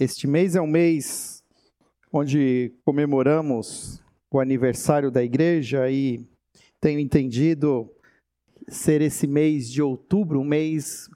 [0.00, 1.44] Este mês é um mês
[2.10, 6.26] onde comemoramos o aniversário da igreja e
[6.80, 7.86] tenho entendido
[8.66, 11.06] ser esse mês de outubro um mês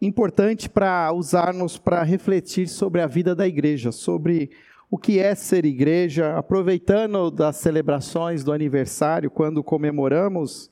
[0.00, 4.52] importante para usarmos para refletir sobre a vida da igreja, sobre
[4.88, 10.70] o que é ser igreja, aproveitando das celebrações do aniversário, quando comemoramos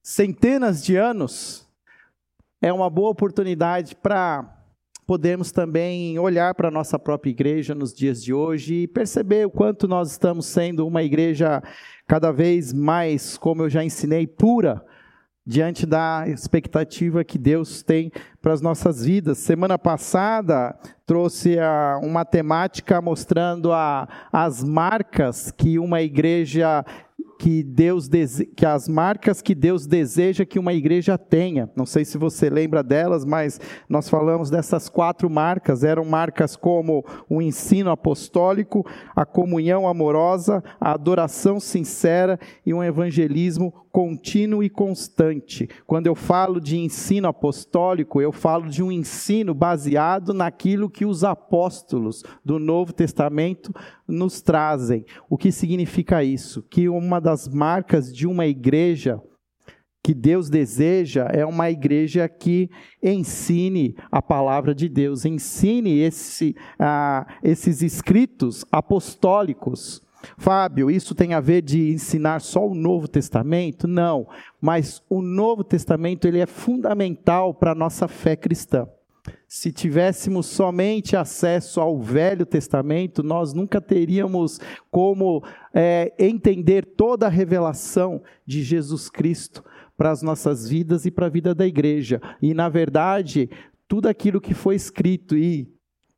[0.00, 1.68] centenas de anos,
[2.62, 4.59] é uma boa oportunidade para
[5.10, 9.50] podemos também olhar para a nossa própria igreja nos dias de hoje e perceber o
[9.50, 11.60] quanto nós estamos sendo uma igreja
[12.06, 14.80] cada vez mais, como eu já ensinei, pura,
[15.44, 19.38] diante da expectativa que Deus tem para as nossas vidas.
[19.38, 26.84] Semana passada trouxe a, uma temática mostrando a, as marcas que uma igreja
[27.40, 28.06] que Deus
[28.54, 31.70] que as marcas que Deus deseja que uma igreja tenha.
[31.74, 33.58] Não sei se você lembra delas, mas
[33.88, 35.82] nós falamos dessas quatro marcas.
[35.82, 38.84] Eram marcas como o ensino apostólico,
[39.16, 45.68] a comunhão amorosa, a adoração sincera e um evangelismo contínuo e constante.
[45.86, 51.24] Quando eu falo de ensino apostólico, eu falo de um ensino baseado naquilo que os
[51.24, 53.74] apóstolos do Novo Testamento
[54.10, 55.04] nos trazem.
[55.28, 56.62] O que significa isso?
[56.62, 59.20] Que uma das marcas de uma igreja
[60.02, 62.70] que Deus deseja é uma igreja que
[63.02, 66.56] ensine a palavra de Deus, ensine esse,
[67.42, 70.02] esses escritos apostólicos.
[70.36, 73.86] Fábio, isso tem a ver de ensinar só o Novo Testamento?
[73.86, 74.26] Não,
[74.60, 78.86] mas o Novo Testamento ele é fundamental para a nossa fé cristã.
[79.52, 84.60] Se tivéssemos somente acesso ao Velho Testamento, nós nunca teríamos
[84.92, 85.42] como
[85.74, 89.64] é, entender toda a revelação de Jesus Cristo
[89.96, 92.22] para as nossas vidas e para a vida da igreja.
[92.40, 93.50] E, na verdade,
[93.88, 95.68] tudo aquilo que foi escrito e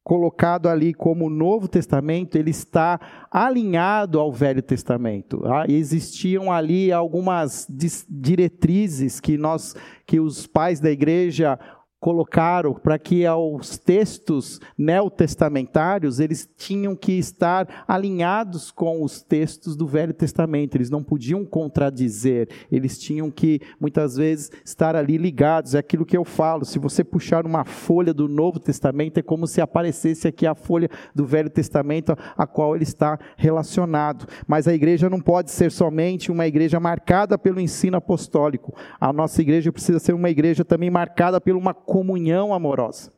[0.04, 5.42] colocado ali como Novo Testamento, ele está alinhado ao Velho Testamento.
[5.46, 7.66] Ah, existiam ali algumas
[8.10, 11.58] diretrizes que nós, que os pais da igreja
[12.02, 19.86] colocaram para que aos textos neotestamentários eles tinham que estar alinhados com os textos do
[19.86, 25.76] Velho Testamento, eles não podiam contradizer, eles tinham que muitas vezes estar ali ligados.
[25.76, 29.46] É aquilo que eu falo, se você puxar uma folha do Novo Testamento é como
[29.46, 34.26] se aparecesse aqui a folha do Velho Testamento a qual ele está relacionado.
[34.44, 38.74] Mas a igreja não pode ser somente uma igreja marcada pelo ensino apostólico.
[39.00, 43.12] A nossa igreja precisa ser uma igreja também marcada por uma comunhão amorosa.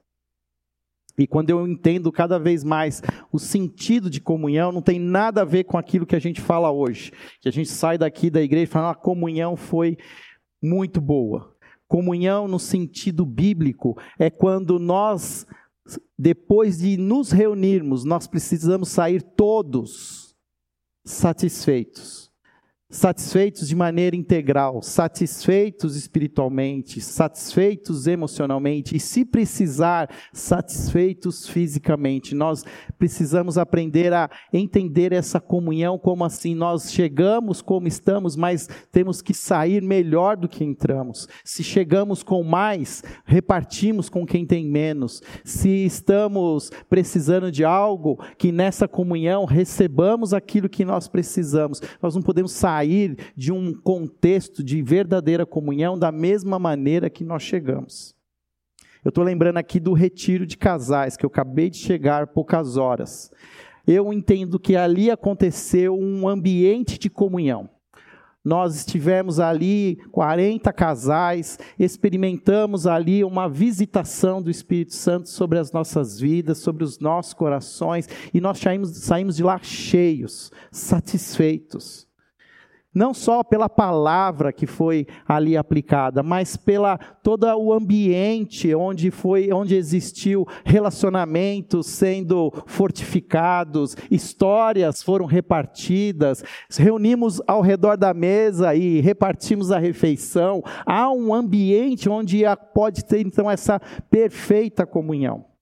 [1.16, 3.00] E quando eu entendo cada vez mais
[3.32, 6.72] o sentido de comunhão, não tem nada a ver com aquilo que a gente fala
[6.72, 7.12] hoje.
[7.40, 9.96] Que a gente sai daqui da igreja e fala, ah, a comunhão foi
[10.60, 11.54] muito boa.
[11.86, 15.46] Comunhão no sentido bíblico é quando nós,
[16.18, 20.34] depois de nos reunirmos, nós precisamos sair todos
[21.04, 22.34] satisfeitos
[22.94, 32.37] satisfeitos de maneira integral, satisfeitos espiritualmente, satisfeitos emocionalmente e, se precisar, satisfeitos fisicamente.
[32.37, 32.65] Nós
[32.97, 39.34] precisamos aprender a entender essa comunhão como assim nós chegamos como estamos, mas temos que
[39.34, 41.27] sair melhor do que entramos.
[41.44, 45.21] Se chegamos com mais, repartimos com quem tem menos.
[45.44, 51.83] Se estamos precisando de algo, que nessa comunhão recebamos aquilo que nós precisamos.
[52.00, 57.25] Nós não podemos sair sair de um contexto de verdadeira comunhão da mesma maneira que
[57.25, 58.15] nós chegamos.
[59.03, 63.31] Eu estou lembrando aqui do retiro de casais, que eu acabei de chegar poucas horas.
[63.87, 67.69] Eu entendo que ali aconteceu um ambiente de comunhão.
[68.43, 76.21] Nós estivemos ali, 40 casais, experimentamos ali uma visitação do Espírito Santo sobre as nossas
[76.21, 82.06] vidas, sobre os nossos corações, e nós saímos, saímos de lá cheios, satisfeitos
[82.94, 89.53] não só pela palavra que foi ali aplicada, mas pela todo o ambiente onde foi,
[89.53, 99.72] onde existiu relacionamentos sendo fortificados, histórias foram repartidas, reunimos ao redor da mesa e repartimos
[99.72, 100.63] a refeição.
[100.86, 102.42] Há um ambiente onde
[102.72, 103.80] pode ter então essa
[104.10, 105.53] perfeita comunhão.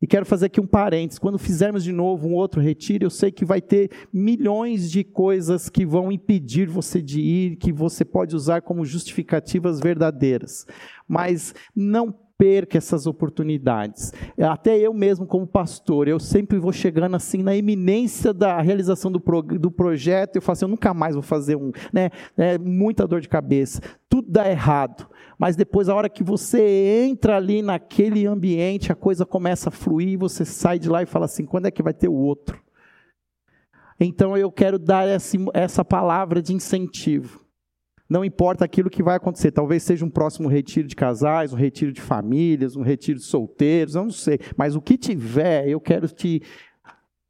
[0.00, 1.18] E quero fazer aqui um parênteses.
[1.18, 5.68] Quando fizermos de novo um outro retiro, eu sei que vai ter milhões de coisas
[5.68, 10.66] que vão impedir você de ir, que você pode usar como justificativas verdadeiras.
[11.08, 14.12] Mas não perca essas oportunidades.
[14.38, 19.20] Até eu mesmo, como pastor, eu sempre vou chegando assim na iminência da realização do,
[19.20, 22.10] pro, do projeto, eu falo assim, eu nunca mais vou fazer um, né?
[22.36, 23.80] É muita dor de cabeça.
[24.30, 25.08] Dá errado.
[25.38, 26.60] Mas depois, a hora que você
[27.08, 31.24] entra ali naquele ambiente, a coisa começa a fluir, você sai de lá e fala
[31.24, 32.62] assim: quando é que vai ter o outro?
[33.98, 35.06] Então eu quero dar
[35.54, 37.48] essa palavra de incentivo.
[38.08, 41.92] Não importa aquilo que vai acontecer, talvez seja um próximo retiro de casais, um retiro
[41.92, 44.38] de famílias, um retiro de solteiros, eu não sei.
[44.56, 46.42] Mas o que tiver, eu quero te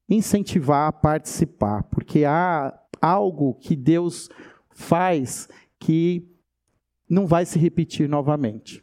[0.08, 4.28] incentivar a participar, porque há algo que Deus
[4.70, 5.48] faz
[5.80, 6.28] que
[7.08, 8.82] não vai se repetir novamente.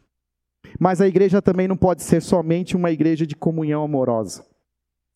[0.79, 4.45] Mas a igreja também não pode ser somente uma igreja de comunhão amorosa.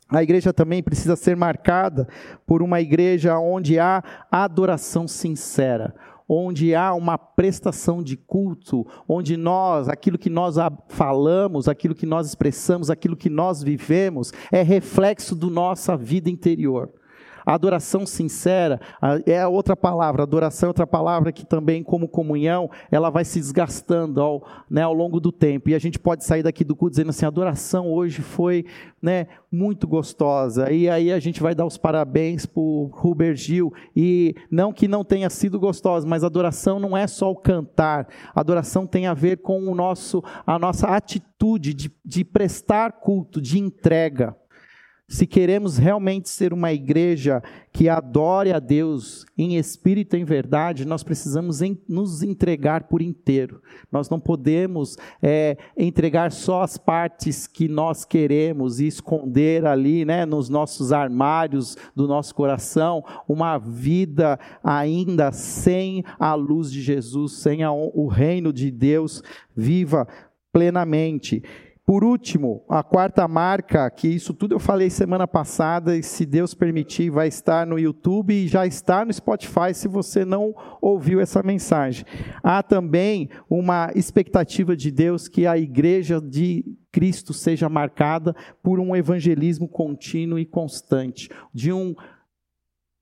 [0.10, 2.08] A igreja também precisa ser marcada
[2.46, 5.94] por uma igreja onde há adoração sincera,
[6.28, 10.56] onde há uma prestação de culto, onde nós, aquilo que nós
[10.88, 16.92] falamos, aquilo que nós expressamos, aquilo que nós vivemos, é reflexo da nossa vida interior.
[17.54, 18.80] Adoração sincera
[19.25, 20.24] é outra palavra.
[20.24, 24.94] Adoração é outra palavra que também, como comunhão, ela vai se desgastando ao, né, ao
[24.94, 25.69] longo do tempo.
[25.69, 28.66] E a gente pode sair daqui do culto dizendo assim: a adoração hoje foi
[29.01, 30.72] né, muito gostosa.
[30.72, 33.74] E aí a gente vai dar os parabéns para o Ruber Gil.
[33.95, 38.07] E não que não tenha sido gostosa, mas adoração não é só o cantar.
[38.36, 43.60] Adoração tem a ver com o nosso, a nossa atitude de, de prestar culto, de
[43.60, 44.36] entrega.
[45.10, 47.42] Se queremos realmente ser uma igreja
[47.74, 53.02] que adore a Deus em espírito e em verdade, nós precisamos em, nos entregar por
[53.02, 53.60] inteiro.
[53.92, 60.28] Nós não podemos é, entregar só as partes que nós queremos e esconder ali, né,
[60.28, 67.64] nos nossos armários do nosso coração, uma vida ainda sem a luz de Jesus, sem
[67.64, 69.24] a, o reino de Deus
[69.56, 70.08] viva
[70.54, 71.42] plenamente.
[71.90, 76.54] Por último, a quarta marca, que isso tudo eu falei semana passada, e se Deus
[76.54, 81.42] permitir, vai estar no YouTube e já está no Spotify se você não ouviu essa
[81.42, 82.06] mensagem.
[82.44, 88.96] Há também uma expectativa de Deus que a igreja de Cristo seja marcada por um
[88.96, 91.96] evangelismo contínuo e constante, de um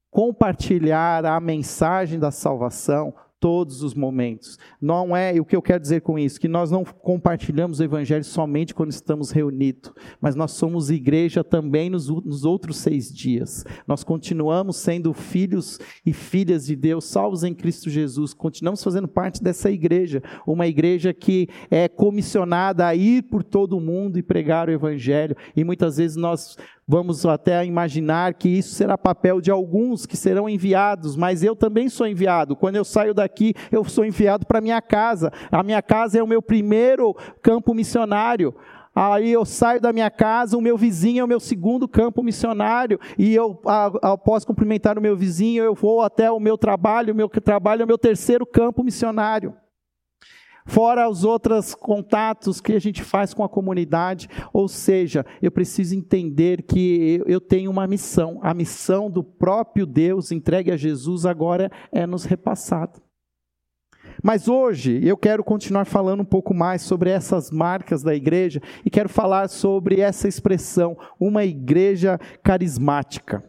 [0.10, 4.58] compartilhar a mensagem da salvação todos os momentos.
[4.82, 7.84] Não é, e o que eu quero dizer com isso, que nós não compartilhamos o
[7.84, 13.64] evangelho somente quando estamos reunidos, mas nós somos igreja também nos, nos outros seis dias.
[13.88, 18.34] Nós continuamos sendo filhos e filhas de Deus, salvos em Cristo Jesus.
[18.34, 23.82] Continuamos fazendo parte dessa igreja, uma igreja que é comissionada a ir por todo o
[23.82, 25.36] mundo e pregar o evangelho.
[25.56, 26.58] E muitas vezes nós
[26.90, 31.90] Vamos até imaginar que isso será papel de alguns que serão enviados, mas eu também
[31.90, 32.56] sou enviado.
[32.56, 35.30] Quando eu saio daqui, eu sou enviado para minha casa.
[35.52, 38.56] A minha casa é o meu primeiro campo missionário.
[38.96, 43.00] Aí eu saio da minha casa, o meu vizinho é o meu segundo campo missionário,
[43.16, 43.62] e eu,
[44.02, 47.86] após cumprimentar o meu vizinho, eu vou até o meu trabalho, o meu trabalho é
[47.86, 49.54] o meu terceiro campo missionário.
[50.68, 55.96] Fora os outros contatos que a gente faz com a comunidade, ou seja, eu preciso
[55.96, 58.40] entender que eu tenho uma missão.
[58.44, 63.02] A missão do próprio Deus entregue a Jesus agora é nos repassada.
[64.22, 68.90] Mas hoje eu quero continuar falando um pouco mais sobre essas marcas da igreja e
[68.90, 73.44] quero falar sobre essa expressão, uma igreja carismática.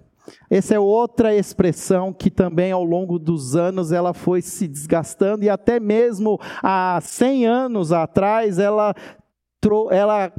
[0.50, 5.48] Essa é outra expressão que também ao longo dos anos ela foi se desgastando e
[5.48, 8.94] até mesmo há 100 anos atrás ela,
[9.90, 10.32] ela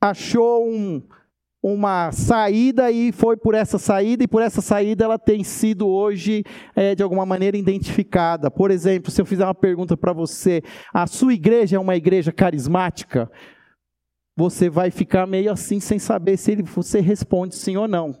[0.00, 1.02] achou um,
[1.62, 6.42] uma saída e foi por essa saída, e por essa saída ela tem sido hoje,
[6.74, 8.50] é, de alguma maneira, identificada.
[8.50, 10.60] Por exemplo, se eu fizer uma pergunta para você,
[10.92, 13.30] a sua igreja é uma igreja carismática?
[14.36, 18.18] Você vai ficar meio assim sem saber se ele, você responde sim ou não.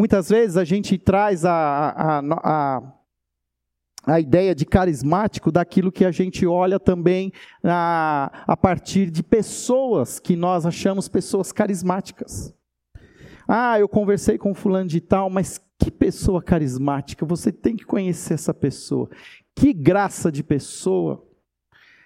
[0.00, 2.92] Muitas vezes a gente traz a, a, a,
[4.06, 7.30] a ideia de carismático daquilo que a gente olha também
[7.62, 12.50] a, a partir de pessoas que nós achamos pessoas carismáticas.
[13.46, 18.32] Ah, eu conversei com fulano de tal, mas que pessoa carismática, você tem que conhecer
[18.32, 19.06] essa pessoa.
[19.54, 21.22] Que graça de pessoa.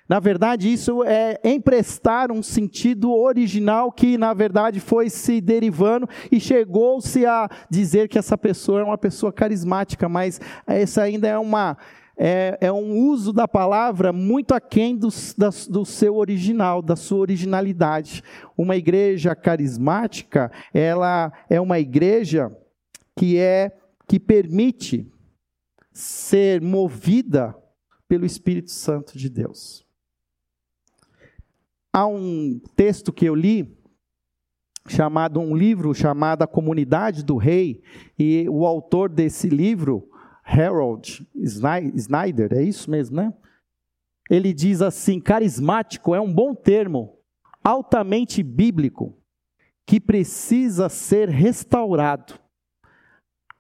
[0.07, 6.39] Na verdade, isso é emprestar um sentido original que, na verdade, foi se derivando e
[6.39, 11.77] chegou-se a dizer que essa pessoa é uma pessoa carismática, mas essa ainda é uma.
[12.17, 17.19] É, é um uso da palavra muito aquém do, da, do seu original, da sua
[17.19, 18.23] originalidade.
[18.57, 22.57] Uma igreja carismática, ela é uma igreja
[23.17, 25.11] que é que permite
[25.93, 27.57] ser movida
[28.07, 29.84] pelo Espírito Santo de Deus.
[31.97, 33.73] Há um texto que eu li,
[34.89, 37.85] chamado um livro chamado A Comunidade do Rei,
[38.19, 40.11] e o autor desse livro,
[40.43, 43.33] Harold Snyder, é isso mesmo, né?
[44.29, 47.17] Ele diz assim: carismático é um bom termo,
[47.63, 49.17] altamente bíblico,
[49.87, 52.41] que precisa ser restaurado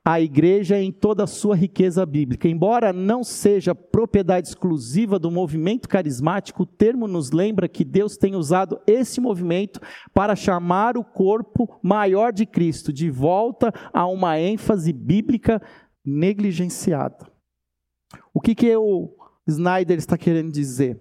[0.04, 2.46] a igreja em toda a sua riqueza bíblica.
[2.46, 8.36] Embora não seja propriedade exclusiva do movimento carismático, o termo nos lembra que Deus tem
[8.36, 9.80] usado esse movimento
[10.12, 15.62] para chamar o corpo maior de Cristo de volta a uma ênfase bíblica
[16.04, 17.26] negligenciada.
[18.34, 21.00] O que, que o Snyder está querendo dizer?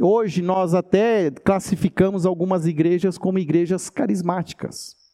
[0.00, 5.05] Hoje nós até classificamos algumas igrejas como igrejas carismáticas.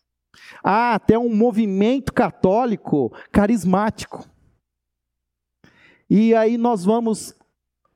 [0.63, 4.25] Há até um movimento católico carismático.
[6.09, 7.35] E aí nós vamos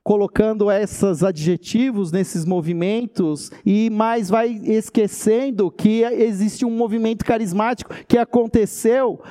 [0.07, 8.17] colocando esses adjetivos nesses movimentos e mais vai esquecendo que existe um movimento carismático que
[8.17, 9.21] aconteceu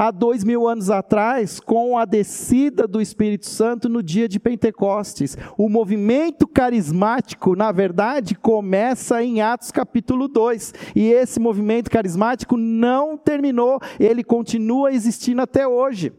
[0.00, 5.36] há dois mil anos atrás, com a descida do Espírito Santo no dia de Pentecostes.
[5.58, 10.72] O movimento carismático, na verdade, começa em Atos capítulo 2.
[10.96, 16.10] E esse movimento carismático não terminou, ele continua existindo até hoje.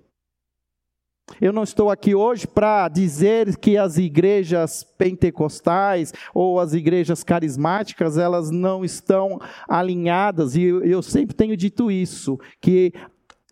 [1.40, 8.18] Eu não estou aqui hoje para dizer que as igrejas pentecostais ou as igrejas carismáticas,
[8.18, 12.94] elas não estão alinhadas, e eu sempre tenho dito isso, que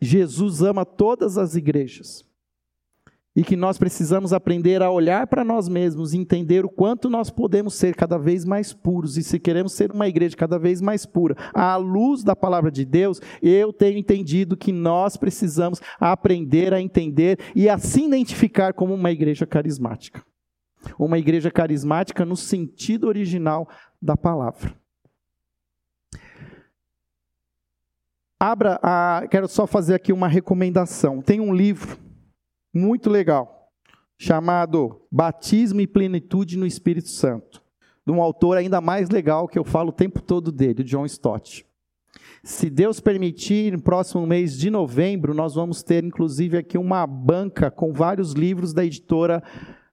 [0.01, 2.25] Jesus ama todas as igrejas.
[3.35, 7.75] E que nós precisamos aprender a olhar para nós mesmos entender o quanto nós podemos
[7.75, 9.17] ser cada vez mais puros.
[9.17, 12.83] E se queremos ser uma igreja cada vez mais pura, à luz da palavra de
[12.83, 18.93] Deus, eu tenho entendido que nós precisamos aprender a entender e a se identificar como
[18.93, 20.23] uma igreja carismática.
[20.97, 23.69] Uma igreja carismática no sentido original
[24.01, 24.75] da palavra.
[28.39, 29.27] Abra a.
[29.29, 31.21] Quero só fazer aqui uma recomendação.
[31.21, 31.97] Tem um livro
[32.73, 33.69] muito legal
[34.17, 37.61] chamado Batismo e Plenitude no Espírito Santo,
[38.05, 41.65] de um autor ainda mais legal que eu falo o tempo todo dele, John Stott.
[42.43, 47.69] Se Deus permitir, no próximo mês de novembro, nós vamos ter inclusive aqui uma banca
[47.69, 49.43] com vários livros da editora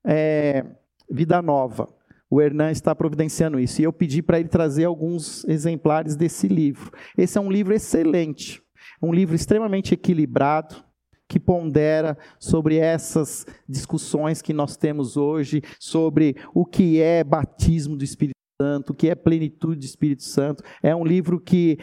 [0.04, 0.64] é,
[1.10, 1.88] Vida Nova.
[2.28, 3.80] O Hernan está providenciando isso.
[3.80, 6.90] E eu pedi para ele trazer alguns exemplares desse livro.
[7.16, 8.62] Esse é um livro excelente,
[9.00, 10.84] um livro extremamente equilibrado,
[11.28, 18.04] que pondera sobre essas discussões que nós temos hoje, sobre o que é batismo do
[18.04, 20.62] Espírito Santo, o que é plenitude do Espírito Santo.
[20.82, 21.78] É um livro que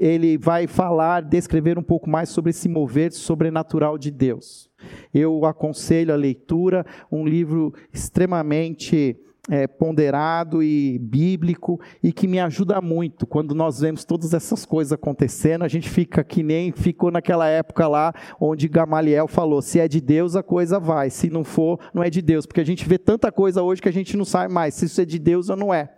[0.00, 4.70] ele vai falar, descrever um pouco mais sobre esse mover sobrenatural de Deus.
[5.12, 9.16] Eu aconselho a leitura, um livro extremamente
[9.48, 13.26] é, ponderado e bíblico e que me ajuda muito.
[13.26, 17.88] Quando nós vemos todas essas coisas acontecendo, a gente fica que nem ficou naquela época
[17.88, 22.02] lá onde Gamaliel falou: se é de Deus, a coisa vai, se não for, não
[22.02, 22.46] é de Deus.
[22.46, 25.00] Porque a gente vê tanta coisa hoje que a gente não sabe mais se isso
[25.00, 25.94] é de Deus ou não é.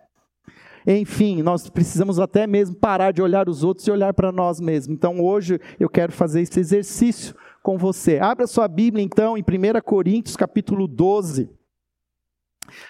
[0.86, 4.96] Enfim, nós precisamos até mesmo parar de olhar os outros e olhar para nós mesmos.
[4.96, 8.18] Então hoje eu quero fazer esse exercício com você.
[8.18, 11.59] Abra sua Bíblia então em 1 Coríntios capítulo 12.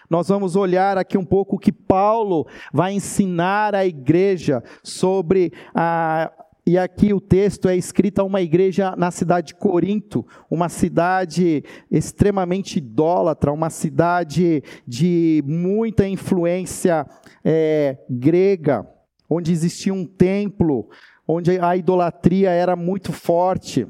[0.09, 6.33] Nós vamos olhar aqui um pouco o que Paulo vai ensinar à igreja sobre a.
[6.67, 11.65] E aqui o texto é escrito a uma igreja na cidade de Corinto, uma cidade
[11.91, 17.07] extremamente idólatra, uma cidade de muita influência
[17.43, 18.87] é, grega,
[19.29, 20.89] onde existia um templo,
[21.27, 23.87] onde a idolatria era muito forte.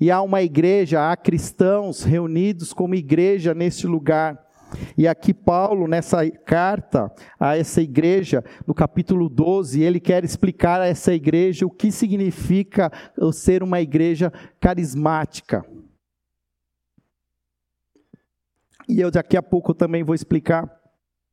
[0.00, 4.38] E há uma igreja, há cristãos reunidos como igreja neste lugar.
[4.96, 10.86] E aqui Paulo, nessa carta a essa igreja, no capítulo 12, ele quer explicar a
[10.86, 12.90] essa igreja o que significa
[13.32, 15.64] ser uma igreja carismática.
[18.88, 20.68] E eu daqui a pouco também vou explicar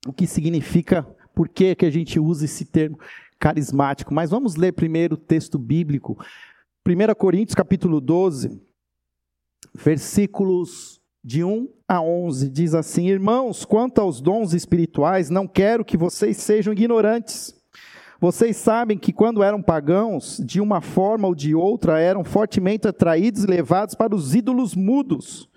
[0.06, 1.04] o que significa,
[1.34, 3.00] por que, que a gente usa esse termo
[3.40, 4.14] carismático.
[4.14, 6.18] Mas vamos ler primeiro o texto bíblico.
[6.86, 8.62] 1 Coríntios capítulo 12,
[9.74, 15.98] versículos de 1 a 11, diz assim: Irmãos, quanto aos dons espirituais, não quero que
[15.98, 17.54] vocês sejam ignorantes.
[18.18, 23.44] Vocês sabem que quando eram pagãos, de uma forma ou de outra, eram fortemente atraídos
[23.44, 25.50] e levados para os ídolos mudos.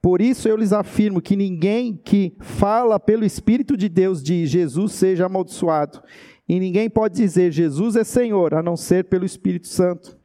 [0.00, 4.92] Por isso eu lhes afirmo que ninguém que fala pelo Espírito de Deus diz Jesus
[4.92, 6.00] seja amaldiçoado.
[6.48, 10.15] E ninguém pode dizer Jesus é Senhor, a não ser pelo Espírito Santo.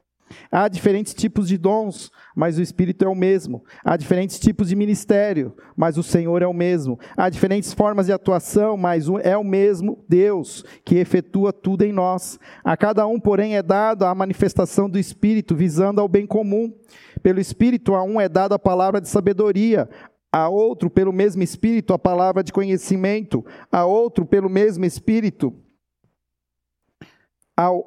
[0.51, 3.63] Há diferentes tipos de dons, mas o Espírito é o mesmo.
[3.83, 6.99] Há diferentes tipos de ministério, mas o Senhor é o mesmo.
[7.15, 12.39] Há diferentes formas de atuação, mas é o mesmo Deus que efetua tudo em nós.
[12.63, 16.73] A cada um, porém, é dado a manifestação do Espírito, visando ao bem comum.
[17.21, 19.87] Pelo Espírito, a um é dada a palavra de sabedoria,
[20.31, 25.53] a outro, pelo mesmo Espírito, a palavra de conhecimento, a outro, pelo mesmo Espírito,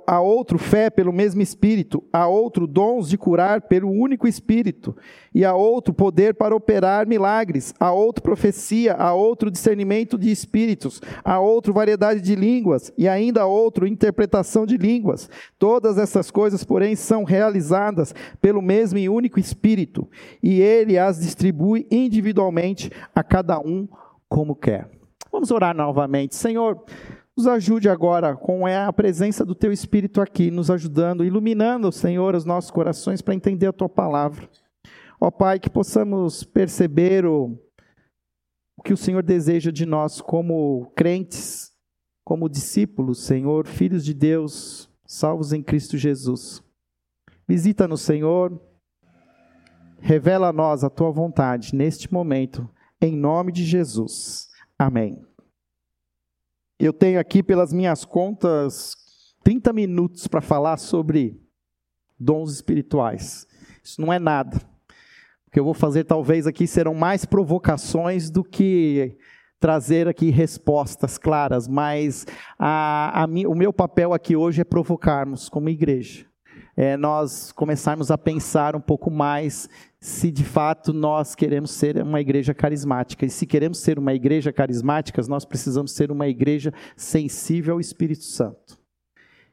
[0.06, 4.96] a, outro fé pelo mesmo Espírito, a outro dons de curar pelo único Espírito,
[5.34, 11.00] e a outro poder para operar milagres, a outro profecia, a outro discernimento de espíritos,
[11.24, 15.28] a outro variedade de línguas, e ainda a outro interpretação de línguas.
[15.58, 20.08] Todas essas coisas, porém, são realizadas pelo mesmo e único Espírito,
[20.42, 23.88] e ele as distribui individualmente a cada um
[24.28, 24.88] como quer.
[25.32, 26.36] Vamos orar novamente.
[26.36, 26.84] Senhor,
[27.36, 32.44] nos ajude agora com a presença do Teu Espírito aqui, nos ajudando, iluminando, Senhor, os
[32.44, 34.48] nossos corações para entender a Tua palavra.
[35.20, 37.58] Ó Pai, que possamos perceber o,
[38.76, 41.72] o que o Senhor deseja de nós como crentes,
[42.24, 46.62] como discípulos, Senhor, filhos de Deus, salvos em Cristo Jesus.
[47.48, 48.60] Visita-nos, Senhor,
[49.98, 52.68] revela a nós a Tua vontade neste momento,
[53.00, 54.48] em nome de Jesus.
[54.78, 55.33] Amém.
[56.84, 58.94] Eu tenho aqui, pelas minhas contas,
[59.42, 61.40] 30 minutos para falar sobre
[62.20, 63.46] dons espirituais.
[63.82, 64.58] Isso não é nada.
[65.48, 69.16] O que eu vou fazer, talvez, aqui serão mais provocações do que
[69.58, 72.26] trazer aqui respostas claras, mas
[72.58, 76.26] a, a, o meu papel aqui hoje é provocarmos como igreja.
[76.76, 79.68] É nós começarmos a pensar um pouco mais
[80.00, 83.24] se de fato nós queremos ser uma igreja carismática.
[83.24, 88.24] E se queremos ser uma igreja carismática, nós precisamos ser uma igreja sensível ao Espírito
[88.24, 88.78] Santo.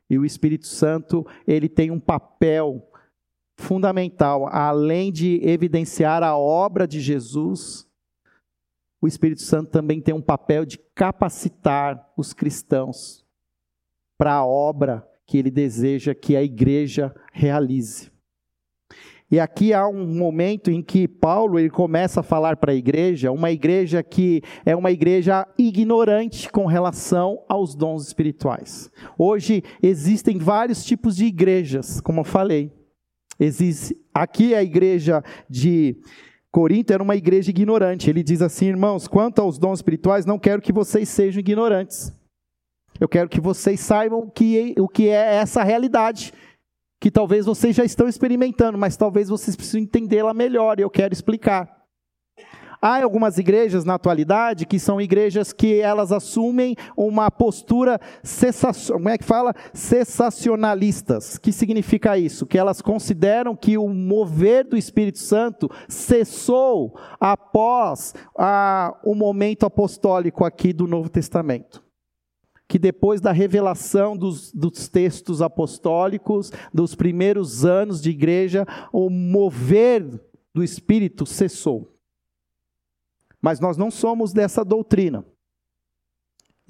[0.09, 2.85] E o Espírito Santo, ele tem um papel
[3.55, 7.87] fundamental, além de evidenciar a obra de Jesus,
[8.99, 13.25] o Espírito Santo também tem um papel de capacitar os cristãos
[14.17, 18.11] para a obra que ele deseja que a igreja realize.
[19.31, 23.31] E aqui há um momento em que Paulo ele começa a falar para a igreja,
[23.31, 28.91] uma igreja que é uma igreja ignorante com relação aos dons espirituais.
[29.17, 32.69] Hoje existem vários tipos de igrejas, como eu falei.
[33.39, 35.95] Existe, aqui a igreja de
[36.51, 38.09] Corinto era uma igreja ignorante.
[38.09, 42.13] Ele diz assim, irmãos, quanto aos dons espirituais, não quero que vocês sejam ignorantes.
[43.01, 46.31] Eu quero que vocês saibam que, o que é essa realidade
[46.99, 51.11] que talvez vocês já estão experimentando, mas talvez vocês precisem entendê-la melhor e eu quero
[51.11, 51.81] explicar.
[52.79, 59.09] Há algumas igrejas na atualidade que são igrejas que elas assumem uma postura cessacion, como
[59.09, 59.55] é que fala?
[59.73, 61.39] cessacionalistas.
[61.39, 62.45] Que significa isso?
[62.45, 70.45] Que elas consideram que o mover do Espírito Santo cessou após a, o momento apostólico
[70.45, 71.83] aqui do Novo Testamento
[72.71, 80.05] que depois da revelação dos, dos, textos apostólicos, dos primeiros anos de igreja, o mover
[80.53, 81.93] do Espírito cessou.
[83.41, 85.25] Mas nós não somos dessa doutrina.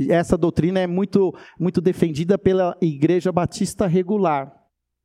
[0.09, 4.51] Essa doutrina é muito, muito defendida pela Igreja Batista Regular.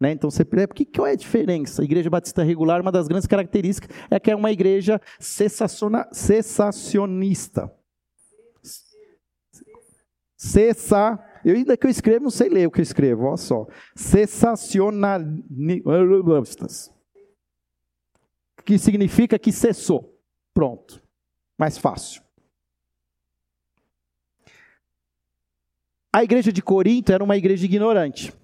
[0.00, 0.12] Né?
[0.12, 1.82] Então, você pergunta, que, qual é a diferença?
[1.82, 7.70] A Igreja Batista Regular, uma das grandes características é que é uma igreja cessacionista.
[10.36, 13.66] Cessa, eu ainda que eu escrevo, não sei ler o que eu escrevo, olha só.
[13.94, 16.90] Cessacionalistas.
[18.64, 20.18] Que significa que cessou.
[20.52, 21.00] Pronto.
[21.58, 22.22] Mais fácil.
[26.12, 28.34] A igreja de Corinto era uma igreja ignorante.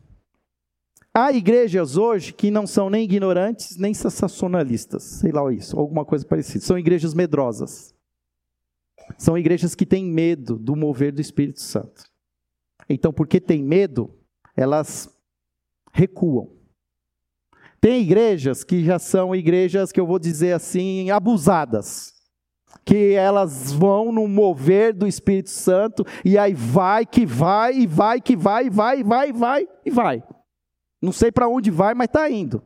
[1.14, 6.24] Há igrejas hoje que não são nem ignorantes, nem sensacionalistas, sei lá isso, alguma coisa
[6.24, 6.64] parecida.
[6.64, 7.91] São igrejas medrosas.
[9.18, 12.04] São igrejas que têm medo do mover do Espírito Santo.
[12.88, 14.10] Então, porque têm medo,
[14.56, 15.08] elas
[15.92, 16.50] recuam.
[17.80, 22.12] Tem igrejas que já são igrejas que eu vou dizer assim, abusadas.
[22.84, 28.20] Que elas vão no mover do Espírito Santo e aí vai que vai, e vai
[28.20, 30.22] que vai, e vai, e vai, e vai, e vai.
[31.00, 32.62] Não sei para onde vai, mas está indo.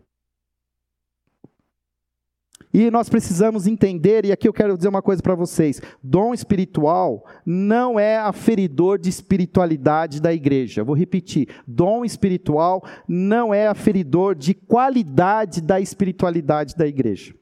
[2.78, 7.26] E nós precisamos entender, e aqui eu quero dizer uma coisa para vocês: dom espiritual
[7.46, 10.84] não é aferidor de espiritualidade da igreja.
[10.84, 17.34] Vou repetir: dom espiritual não é aferidor de qualidade da espiritualidade da igreja.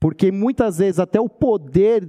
[0.00, 2.08] Porque muitas vezes até o poder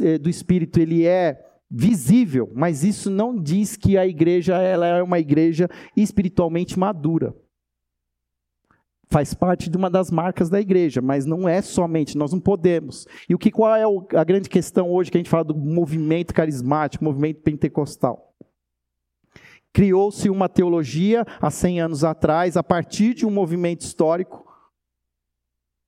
[0.00, 5.02] eh, do espírito ele é visível, mas isso não diz que a igreja ela é
[5.02, 7.34] uma igreja espiritualmente madura.
[9.10, 13.06] Faz parte de uma das marcas da igreja, mas não é somente, nós não podemos.
[13.28, 13.84] E o que qual é
[14.18, 18.34] a grande questão hoje que a gente fala do movimento carismático, movimento pentecostal?
[19.72, 24.46] Criou-se uma teologia há 100 anos atrás, a partir de um movimento histórico,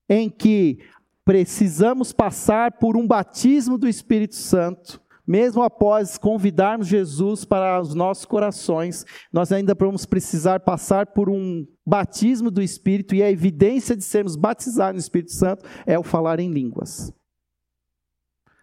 [0.09, 0.79] em que
[1.25, 5.01] precisamos passar por um batismo do Espírito Santo,
[5.31, 11.65] mesmo após convidarmos Jesus para os nossos corações, nós ainda vamos precisar passar por um
[11.87, 16.41] batismo do Espírito, e a evidência de sermos batizados no Espírito Santo é o falar
[16.41, 17.13] em línguas.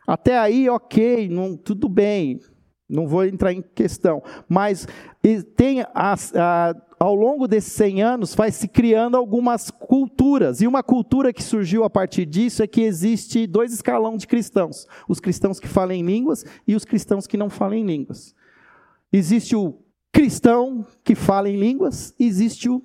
[0.05, 2.41] Até aí, ok, não, tudo bem,
[2.89, 4.85] não vou entrar em questão, mas
[5.55, 10.81] tem a, a, ao longo desses 100 anos vai se criando algumas culturas, e uma
[10.81, 15.59] cultura que surgiu a partir disso é que existe dois escalões de cristãos: os cristãos
[15.59, 18.35] que falam em línguas e os cristãos que não falam em línguas.
[19.11, 19.79] Existe o
[20.11, 22.83] cristão que fala em línguas, existe o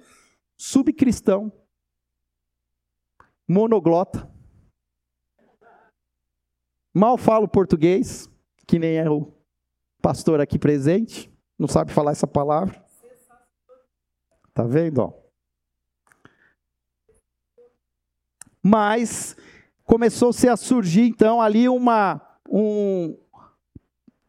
[0.57, 1.51] subcristão
[3.49, 4.31] monoglota.
[6.95, 8.31] Mal falo português,
[8.67, 9.33] que nem é o
[10.03, 12.83] pastor aqui presente, não sabe falar essa palavra.
[14.55, 14.99] Tá vendo?
[14.99, 15.13] Ó?
[18.63, 19.37] Mas
[19.85, 23.19] começou-se a surgir então ali uma um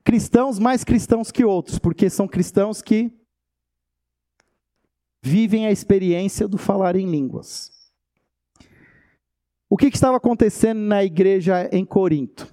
[0.03, 3.11] cristãos mais cristãos que outros, porque são cristãos que
[5.21, 7.71] vivem a experiência do falar em línguas.
[9.69, 12.52] O que, que estava acontecendo na igreja em Corinto?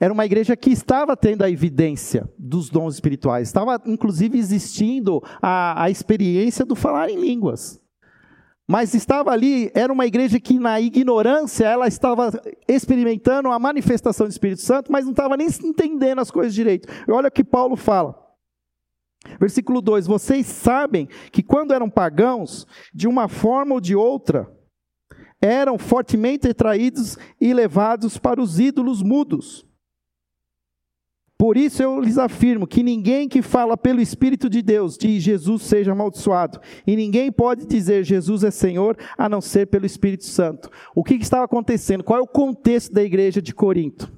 [0.00, 5.84] Era uma igreja que estava tendo a evidência dos dons espirituais, estava inclusive existindo a,
[5.84, 7.78] a experiência do falar em línguas.
[8.66, 12.30] Mas estava ali, era uma igreja que na ignorância ela estava
[12.66, 16.88] experimentando a manifestação do Espírito Santo, mas não estava nem entendendo as coisas direito.
[17.06, 18.14] E olha o que Paulo fala.
[19.38, 24.50] Versículo 2: Vocês sabem que quando eram pagãos, de uma forma ou de outra,
[25.42, 29.68] eram fortemente atraídos e levados para os ídolos mudos
[31.40, 35.62] por isso eu lhes afirmo que ninguém que fala pelo Espírito de Deus diz Jesus
[35.62, 36.60] seja amaldiçoado.
[36.86, 40.68] E ninguém pode dizer Jesus é Senhor a não ser pelo Espírito Santo.
[40.94, 42.04] O que, que estava acontecendo?
[42.04, 44.12] Qual é o contexto da igreja de Corinto?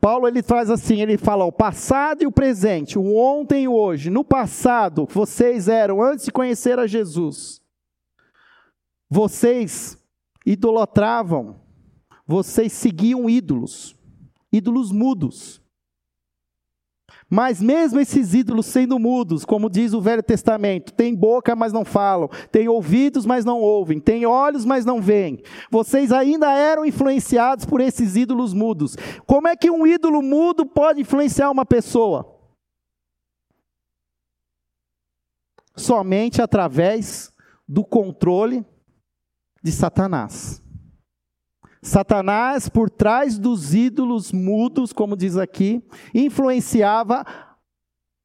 [0.00, 3.74] Paulo ele traz assim, ele fala o passado e o presente, o ontem e o
[3.74, 4.08] hoje.
[4.08, 7.60] No passado, vocês eram antes de conhecer a Jesus.
[9.10, 9.98] Vocês
[10.46, 11.56] idolatravam,
[12.24, 13.96] vocês seguiam ídolos,
[14.52, 15.63] ídolos mudos.
[17.34, 21.84] Mas mesmo esses ídolos sendo mudos, como diz o Velho Testamento, tem boca, mas não
[21.84, 25.42] falam, tem ouvidos, mas não ouvem, tem olhos, mas não veem.
[25.68, 28.96] Vocês ainda eram influenciados por esses ídolos mudos.
[29.26, 32.40] Como é que um ídolo mudo pode influenciar uma pessoa?
[35.74, 37.32] Somente através
[37.66, 38.64] do controle
[39.60, 40.63] de Satanás.
[41.84, 47.26] Satanás, por trás dos ídolos mudos, como diz aqui, influenciava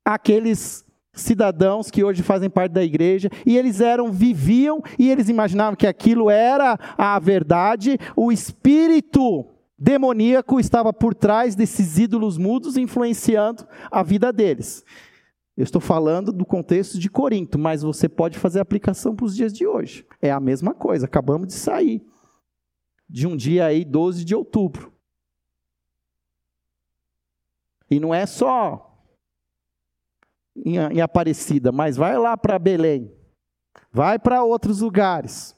[0.05, 5.75] aqueles cidadãos que hoje fazem parte da igreja, e eles eram, viviam, e eles imaginavam
[5.75, 9.45] que aquilo era a verdade, o espírito
[9.77, 14.85] demoníaco estava por trás desses ídolos mudos, influenciando a vida deles.
[15.57, 19.51] Eu estou falando do contexto de Corinto, mas você pode fazer aplicação para os dias
[19.51, 20.05] de hoje.
[20.21, 22.01] É a mesma coisa, acabamos de sair
[23.09, 24.93] de um dia aí, 12 de outubro.
[27.89, 29.03] E não é só
[30.55, 33.11] em, em Aparecida, mas vai lá para Belém,
[33.91, 35.55] vai para outros lugares.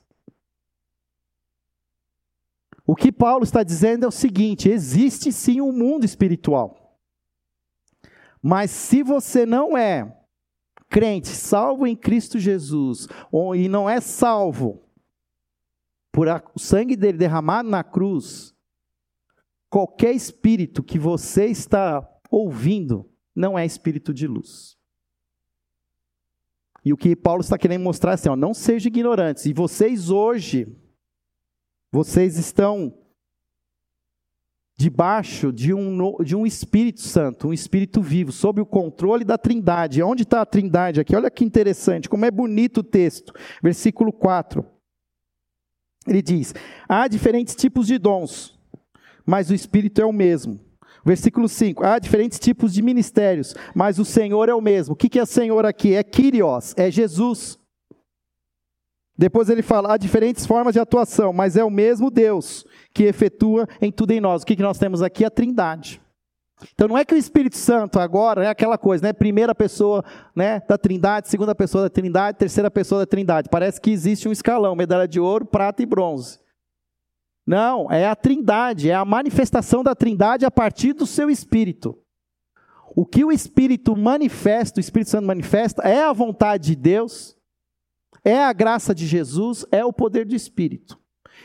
[2.86, 6.98] O que Paulo está dizendo é o seguinte: existe sim um mundo espiritual.
[8.42, 10.18] Mas se você não é
[10.90, 14.91] crente, salvo em Cristo Jesus, ou, e não é salvo
[16.22, 18.54] por a, o sangue dele derramado na cruz,
[19.68, 24.78] qualquer espírito que você está ouvindo não é espírito de luz.
[26.86, 29.48] E o que Paulo está querendo mostrar é assim, ó, não sejam ignorantes.
[29.48, 30.78] E vocês hoje,
[31.92, 32.96] vocês estão
[34.78, 40.04] debaixo de um, de um Espírito Santo, um Espírito vivo, sob o controle da Trindade.
[40.04, 41.16] Onde está a Trindade aqui?
[41.16, 43.34] Olha que interessante, como é bonito o texto.
[43.64, 44.81] Versículo 4.
[46.08, 46.54] Ele diz:
[46.88, 48.58] há diferentes tipos de dons,
[49.26, 50.60] mas o Espírito é o mesmo.
[51.04, 54.94] Versículo 5: há diferentes tipos de ministérios, mas o Senhor é o mesmo.
[54.94, 55.96] O que é Senhor aqui?
[55.96, 57.60] É Kyrios, é Jesus.
[59.18, 63.68] Depois ele fala: há diferentes formas de atuação, mas é o mesmo Deus que efetua
[63.82, 64.42] em tudo em nós.
[64.42, 65.26] O que nós temos aqui?
[65.26, 66.02] A Trindade.
[66.74, 69.14] Então não é que o Espírito Santo agora é aquela coisa, né?
[69.14, 70.04] Primeira pessoa,
[70.36, 73.50] né, da Trindade, segunda pessoa da Trindade, terceira pessoa da Trindade.
[73.50, 76.40] Parece que existe um escalão, medalha de ouro, prata e bronze.
[77.46, 81.98] Não, é a Trindade, é a manifestação da Trindade a partir do seu espírito.
[82.96, 87.38] O que o Espírito manifesta, o Espírito Santo manifesta, é a vontade de Deus,
[88.24, 91.00] é a graça de Jesus, é o poder do Espírito.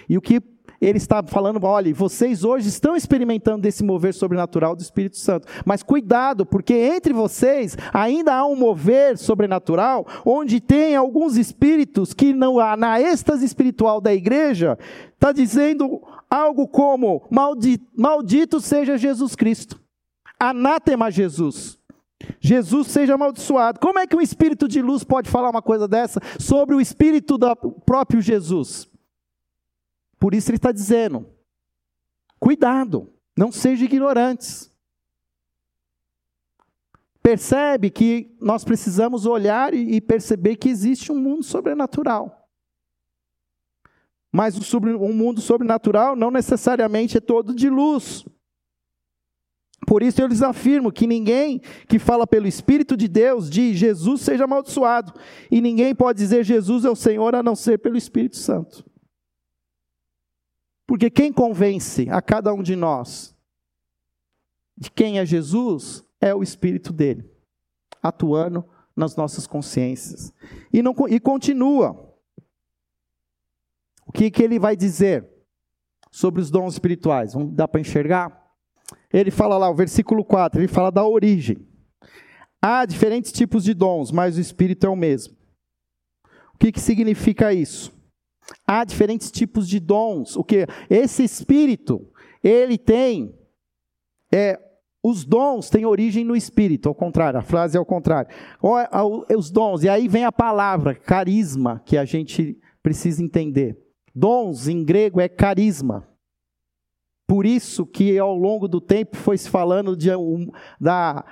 [0.09, 0.43] E o que
[0.87, 5.49] ele está falando, olha, vocês hoje estão experimentando desse mover sobrenatural do Espírito Santo.
[5.65, 12.33] Mas cuidado, porque entre vocês ainda há um mover sobrenatural, onde tem alguns espíritos que
[12.33, 14.79] não há na êxtase espiritual da igreja,
[15.13, 19.81] está dizendo algo como: maldito, maldito seja Jesus Cristo,
[20.39, 21.77] anátema Jesus.
[22.39, 23.81] Jesus seja amaldiçoado.
[23.81, 27.37] Como é que um espírito de luz pode falar uma coisa dessa sobre o espírito
[27.37, 28.89] do próprio Jesus?
[30.19, 31.27] Por isso ele está dizendo:
[32.39, 34.71] cuidado, não sejam ignorantes.
[37.23, 42.49] Percebe que nós precisamos olhar e perceber que existe um mundo sobrenatural.
[44.31, 48.25] Mas um mundo sobrenatural não necessariamente é todo de luz.
[49.87, 54.21] Por isso eu lhes afirmo que ninguém que fala pelo Espírito de Deus diz Jesus
[54.21, 55.13] seja amaldiçoado.
[55.51, 58.85] E ninguém pode dizer Jesus é o Senhor a não ser pelo Espírito Santo.
[60.87, 63.37] Porque quem convence a cada um de nós
[64.77, 67.29] de quem é Jesus é o Espírito dele,
[68.03, 70.33] atuando nas nossas consciências.
[70.73, 72.15] E, não, e continua.
[74.07, 75.29] O que, que ele vai dizer
[76.11, 77.33] sobre os dons espirituais?
[77.33, 78.55] Vamos dar para enxergar?
[79.13, 81.67] Ele fala lá, o versículo 4, ele fala da origem.
[82.61, 85.37] Há diferentes tipos de dons, mas o Espírito é o mesmo.
[86.55, 87.96] O que, que significa isso?
[88.67, 90.37] Há diferentes tipos de dons.
[90.37, 92.07] O que esse espírito,
[92.43, 93.35] ele tem
[94.33, 94.61] é,
[95.03, 98.29] os dons têm origem no espírito, ao contrário, a frase é ao contrário.
[99.37, 103.79] Os dons, e aí vem a palavra carisma, que a gente precisa entender.
[104.13, 106.09] Dons em grego é carisma.
[107.25, 110.51] Por isso que ao longo do tempo foi se falando de, um,
[110.81, 111.25] da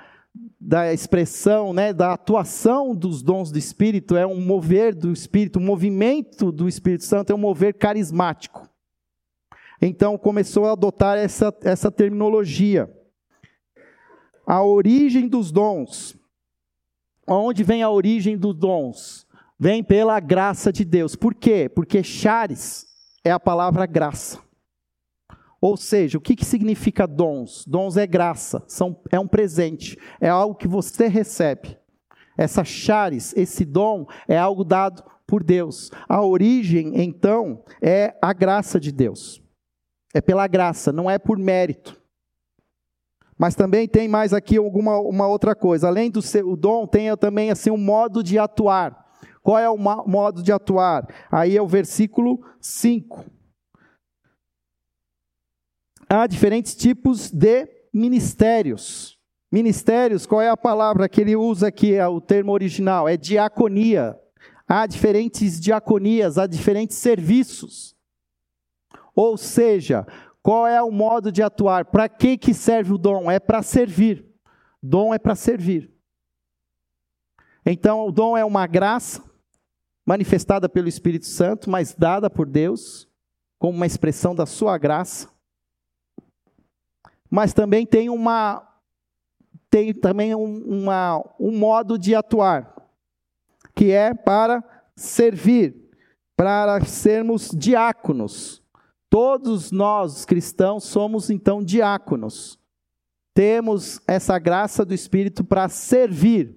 [0.59, 5.61] da expressão, né, da atuação dos dons do Espírito é um mover do Espírito, o
[5.61, 8.67] um movimento do Espírito Santo é um mover carismático.
[9.81, 12.89] Então começou a adotar essa, essa terminologia.
[14.45, 16.17] A origem dos dons.
[17.27, 19.27] Onde vem a origem dos dons?
[19.59, 21.15] Vem pela graça de Deus.
[21.15, 21.69] Por quê?
[21.69, 22.85] Porque charis
[23.23, 24.44] é a palavra graça.
[25.61, 27.65] Ou seja, o que, que significa dons?
[27.65, 31.77] Dons é graça, são, é um presente, é algo que você recebe.
[32.37, 35.89] Essa charis, esse dom, é algo dado por Deus.
[36.07, 39.41] A origem, então, é a graça de Deus.
[40.13, 41.99] É pela graça, não é por mérito.
[43.37, 45.87] Mas também tem mais aqui alguma uma outra coisa.
[45.87, 49.05] Além do seu dom, tem também assim um modo de atuar.
[49.41, 51.07] Qual é o modo de atuar?
[51.29, 53.34] Aí é o versículo 5
[56.09, 59.17] há diferentes tipos de ministérios.
[59.51, 63.07] Ministérios, qual é a palavra que ele usa aqui, é o termo original?
[63.07, 64.19] É diaconia.
[64.67, 67.95] Há diferentes diaconias, há diferentes serviços.
[69.15, 70.05] Ou seja,
[70.41, 71.85] qual é o modo de atuar?
[71.85, 73.29] Para que, que serve o dom?
[73.29, 74.25] É para servir.
[74.81, 75.91] Dom é para servir.
[77.65, 79.23] Então, o dom é uma graça
[80.05, 83.07] manifestada pelo Espírito Santo, mas dada por Deus,
[83.57, 85.34] como uma expressão da sua graça
[87.29, 88.71] mas também tem uma
[89.69, 92.73] tem também um, uma, um modo de atuar,
[93.75, 94.63] que é para
[94.95, 95.89] servir,
[96.35, 98.63] para sermos diáconos.
[99.09, 102.57] Todos nós cristãos somos então diáconos.
[103.33, 106.55] Temos essa graça do Espírito para servir.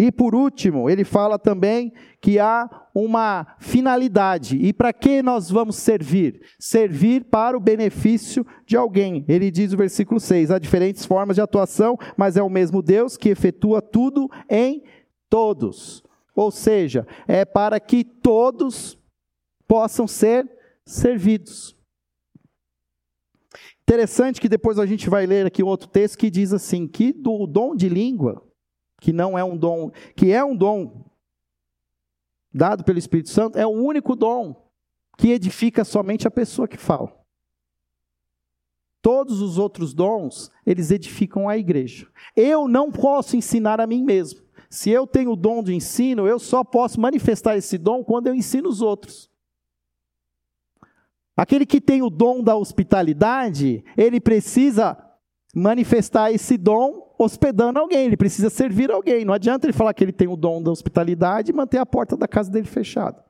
[0.00, 4.56] E por último, ele fala também que há uma finalidade.
[4.56, 6.40] E para que nós vamos servir?
[6.56, 9.24] Servir para o benefício de alguém.
[9.26, 13.16] Ele diz no versículo 6: há diferentes formas de atuação, mas é o mesmo Deus
[13.16, 14.84] que efetua tudo em
[15.28, 16.04] todos.
[16.32, 18.96] Ou seja, é para que todos
[19.66, 20.48] possam ser
[20.86, 21.76] servidos.
[23.82, 27.12] Interessante que depois a gente vai ler aqui um outro texto que diz assim: que
[27.12, 28.47] do dom de língua
[29.00, 31.04] que não é um dom, que é um dom
[32.52, 34.68] dado pelo Espírito Santo, é o único dom
[35.16, 37.16] que edifica somente a pessoa que fala.
[39.00, 42.08] Todos os outros dons, eles edificam a igreja.
[42.36, 44.40] Eu não posso ensinar a mim mesmo.
[44.68, 48.34] Se eu tenho o dom de ensino, eu só posso manifestar esse dom quando eu
[48.34, 49.30] ensino os outros.
[51.36, 54.98] Aquele que tem o dom da hospitalidade, ele precisa
[55.54, 59.24] manifestar esse dom hospedando alguém, ele precisa servir alguém.
[59.24, 62.16] Não adianta ele falar que ele tem o dom da hospitalidade e manter a porta
[62.16, 63.24] da casa dele fechada.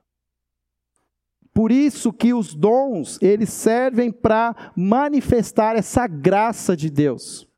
[1.54, 7.48] Por isso que os dons, eles servem para manifestar essa graça de Deus.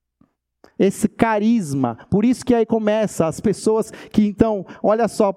[0.79, 1.99] Esse carisma.
[2.09, 5.35] Por isso que aí começa as pessoas que então, olha só,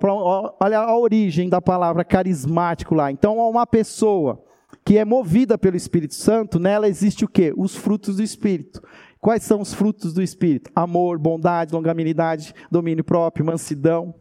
[0.62, 3.12] olha a origem da palavra carismático lá.
[3.12, 4.42] Então, uma pessoa
[4.86, 7.54] que é movida pelo Espírito Santo, nela existe o quê?
[7.58, 8.82] Os frutos do Espírito.
[9.24, 10.70] Quais são os frutos do Espírito?
[10.76, 14.14] Amor, bondade, longanimidade, domínio próprio, mansidão.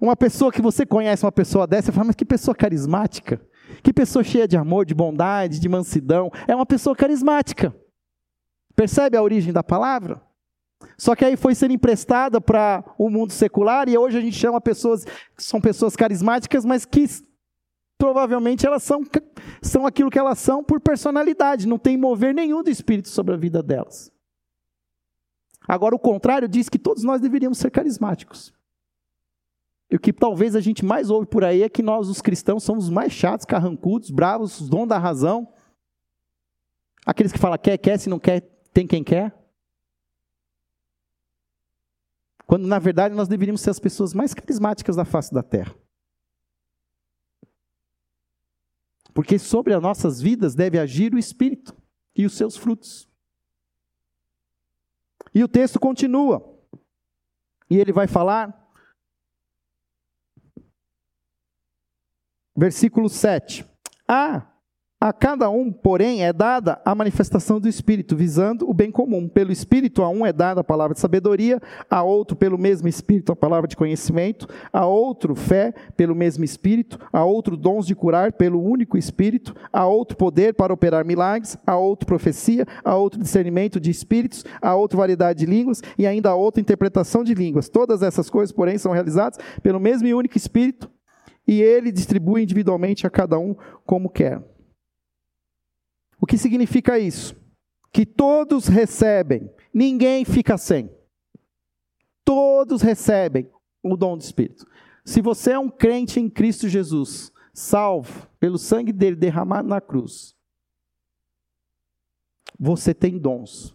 [0.00, 3.38] Uma pessoa que você conhece, uma pessoa dessa, você fala, mas que pessoa carismática.
[3.82, 6.30] Que pessoa cheia de amor, de bondade, de mansidão.
[6.46, 7.76] É uma pessoa carismática.
[8.74, 10.22] Percebe a origem da palavra?
[10.96, 14.62] Só que aí foi sendo emprestada para o mundo secular e hoje a gente chama
[14.62, 17.06] pessoas que são pessoas carismáticas, mas que
[17.98, 19.02] provavelmente elas são,
[19.60, 23.36] são aquilo que elas são por personalidade, não tem mover nenhum do espírito sobre a
[23.36, 24.12] vida delas.
[25.66, 28.54] Agora, o contrário diz que todos nós deveríamos ser carismáticos.
[29.90, 32.62] E o que talvez a gente mais ouve por aí é que nós, os cristãos,
[32.62, 35.52] somos os mais chatos, carrancudos, bravos, os donos da razão.
[37.04, 38.40] Aqueles que falam quer, quer, se não quer,
[38.72, 39.34] tem quem quer.
[42.46, 45.74] Quando, na verdade, nós deveríamos ser as pessoas mais carismáticas da face da terra.
[49.18, 51.76] Porque sobre as nossas vidas deve agir o Espírito
[52.14, 53.10] e os seus frutos.
[55.34, 56.56] E o texto continua.
[57.68, 58.56] E ele vai falar
[62.56, 63.68] Versículo 7.
[64.06, 64.47] Ah,
[65.00, 69.28] a cada um, porém, é dada a manifestação do Espírito, visando o bem comum.
[69.28, 73.30] Pelo Espírito, a um é dada a palavra de sabedoria, a outro, pelo mesmo Espírito,
[73.30, 78.32] a palavra de conhecimento, a outro, fé, pelo mesmo Espírito, a outro, dons de curar,
[78.32, 83.78] pelo único Espírito, a outro, poder para operar milagres, a outro, profecia, a outro, discernimento
[83.78, 87.68] de espíritos, a outro, variedade de línguas, e ainda a outra, interpretação de línguas.
[87.68, 90.90] Todas essas coisas, porém, são realizadas pelo mesmo e único Espírito
[91.46, 93.56] e ele distribui individualmente a cada um
[93.86, 94.42] como quer.
[96.20, 97.36] O que significa isso?
[97.92, 100.90] Que todos recebem, ninguém fica sem.
[102.24, 103.50] Todos recebem
[103.82, 104.66] o dom do Espírito.
[105.04, 110.36] Se você é um crente em Cristo Jesus, salvo pelo sangue dele derramado na cruz,
[112.58, 113.74] você tem dons.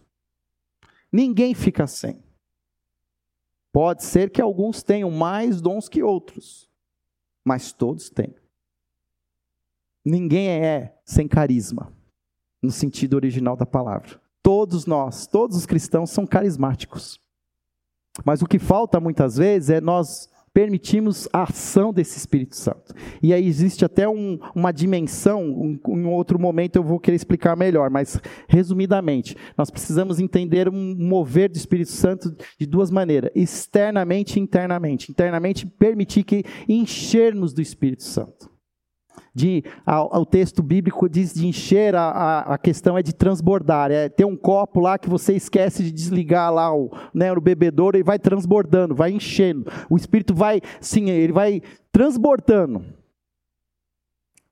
[1.10, 2.22] Ninguém fica sem.
[3.72, 6.68] Pode ser que alguns tenham mais dons que outros
[7.44, 8.34] mas todos têm.
[10.04, 11.92] Ninguém é sem carisma,
[12.64, 14.20] no sentido original da palavra.
[14.42, 17.20] Todos nós, todos os cristãos são carismáticos.
[18.24, 22.94] Mas o que falta muitas vezes é nós permitirmos a ação desse Espírito Santo.
[23.20, 27.56] E aí existe até um, uma dimensão, um, em outro momento eu vou querer explicar
[27.56, 34.38] melhor, mas resumidamente, nós precisamos entender um mover do Espírito Santo de duas maneiras, externamente
[34.38, 35.10] e internamente.
[35.10, 38.53] Internamente, permitir que enchermos do Espírito Santo
[39.34, 44.08] de o texto bíblico diz de encher, a, a, a, questão é de transbordar, é
[44.08, 48.02] ter um copo lá que você esquece de desligar lá o, né, o bebedouro e
[48.02, 49.70] vai transbordando, vai enchendo.
[49.90, 52.84] O Espírito vai, sim, ele vai transbordando.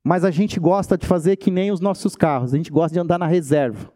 [0.03, 2.99] Mas a gente gosta de fazer que nem os nossos carros, a gente gosta de
[2.99, 3.89] andar na reserva,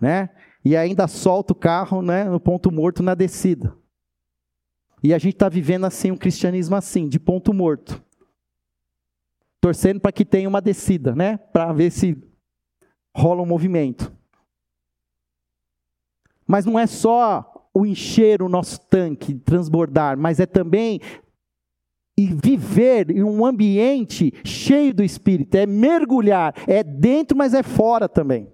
[0.00, 0.30] né?
[0.64, 3.74] E ainda solta o carro, né, no ponto morto na descida.
[5.02, 8.02] E a gente está vivendo assim um cristianismo assim, de ponto morto
[9.60, 11.36] torcendo para que tenha uma descida, né?
[11.36, 12.16] Para ver se
[13.16, 14.12] rola um movimento.
[16.46, 21.00] Mas não é só o encher o nosso tanque, transbordar, mas é também
[22.18, 28.52] viver em um ambiente cheio do Espírito, é mergulhar, é dentro, mas é fora também.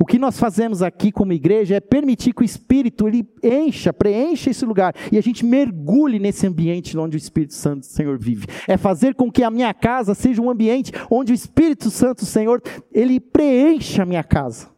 [0.00, 4.50] O que nós fazemos aqui como igreja é permitir que o Espírito ele encha, preencha
[4.50, 8.46] esse lugar e a gente mergulhe nesse ambiente onde o Espírito Santo do Senhor vive.
[8.68, 12.26] É fazer com que a minha casa seja um ambiente onde o Espírito Santo do
[12.26, 14.68] Senhor ele preencha a minha casa.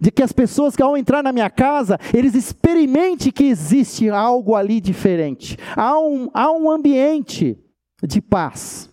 [0.00, 4.56] De que as pessoas que ao entrar na minha casa, eles experimentem que existe algo
[4.56, 5.56] ali diferente.
[5.76, 7.56] Há um, há um ambiente
[8.02, 8.90] de paz.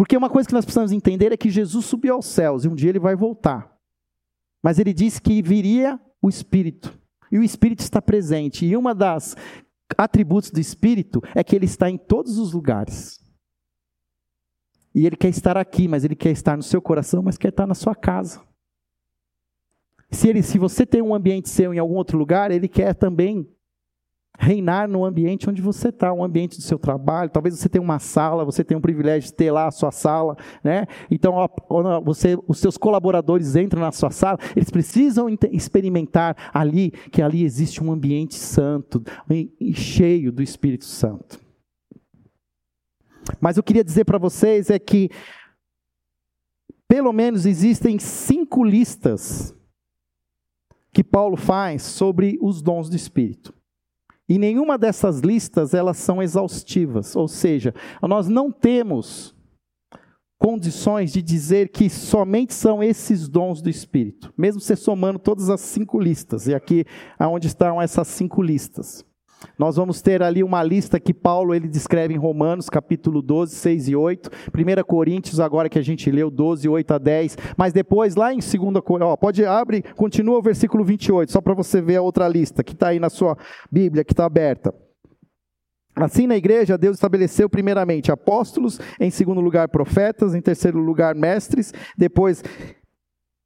[0.00, 2.74] Porque uma coisa que nós precisamos entender é que Jesus subiu aos céus e um
[2.74, 3.70] dia ele vai voltar.
[4.62, 6.98] Mas ele disse que viria o Espírito.
[7.30, 8.64] E o Espírito está presente.
[8.64, 9.36] E uma das
[9.98, 13.22] atributos do Espírito é que ele está em todos os lugares.
[14.94, 17.66] E ele quer estar aqui, mas ele quer estar no seu coração, mas quer estar
[17.66, 18.40] na sua casa.
[20.10, 23.46] Se, ele, se você tem um ambiente seu em algum outro lugar, ele quer também
[24.40, 27.28] reinar no ambiente onde você está, um ambiente do seu trabalho.
[27.28, 30.34] Talvez você tenha uma sala, você tenha o privilégio de ter lá a sua sala,
[30.64, 30.86] né?
[31.10, 31.34] Então,
[32.02, 37.84] você, os seus colaboradores entram na sua sala, eles precisam experimentar ali que ali existe
[37.84, 39.04] um ambiente santo
[39.74, 41.38] cheio do Espírito Santo.
[43.38, 45.10] Mas eu queria dizer para vocês é que
[46.88, 49.54] pelo menos existem cinco listas
[50.92, 53.59] que Paulo faz sobre os dons do Espírito.
[54.30, 59.34] E nenhuma dessas listas elas são exaustivas, ou seja, nós não temos
[60.38, 65.60] condições de dizer que somente são esses dons do Espírito, mesmo você somando todas as
[65.60, 66.84] cinco listas, e aqui
[67.18, 69.04] aonde estão essas cinco listas.
[69.58, 73.88] Nós vamos ter ali uma lista que Paulo ele descreve em Romanos, capítulo 12, 6
[73.88, 74.30] e 8.
[74.48, 77.38] 1 Coríntios, agora que a gente leu, 12, 8 a 10.
[77.56, 78.50] Mas depois, lá em 2
[78.84, 82.72] Coríntios, pode abrir, continua o versículo 28, só para você ver a outra lista que
[82.72, 83.36] está aí na sua
[83.70, 84.74] Bíblia, que está aberta.
[85.96, 91.74] Assim, na igreja, Deus estabeleceu primeiramente apóstolos, em segundo lugar profetas, em terceiro lugar mestres,
[91.96, 92.42] depois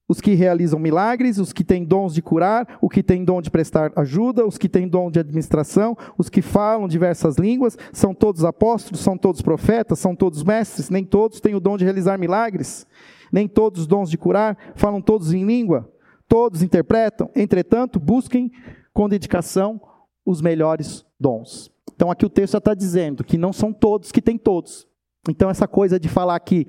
[0.08, 3.50] os que realizam milagres, os que têm dons de curar, o que tem dom de
[3.50, 8.44] prestar ajuda, os que têm dom de administração, os que falam diversas línguas, são todos
[8.44, 12.86] apóstolos, são todos profetas, são todos mestres, nem todos têm o dom de realizar milagres,
[13.32, 15.90] nem todos os dons de curar, falam todos em língua,
[16.28, 18.50] todos interpretam, entretanto, busquem
[18.92, 19.80] com dedicação
[20.24, 21.70] os melhores dons.
[21.94, 24.86] Então aqui o texto já está dizendo que não são todos que têm todos.
[25.28, 26.66] Então essa coisa de falar que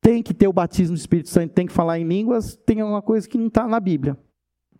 [0.00, 3.02] tem que ter o batismo do Espírito Santo, tem que falar em línguas, tem alguma
[3.02, 4.18] coisa que não está na Bíblia.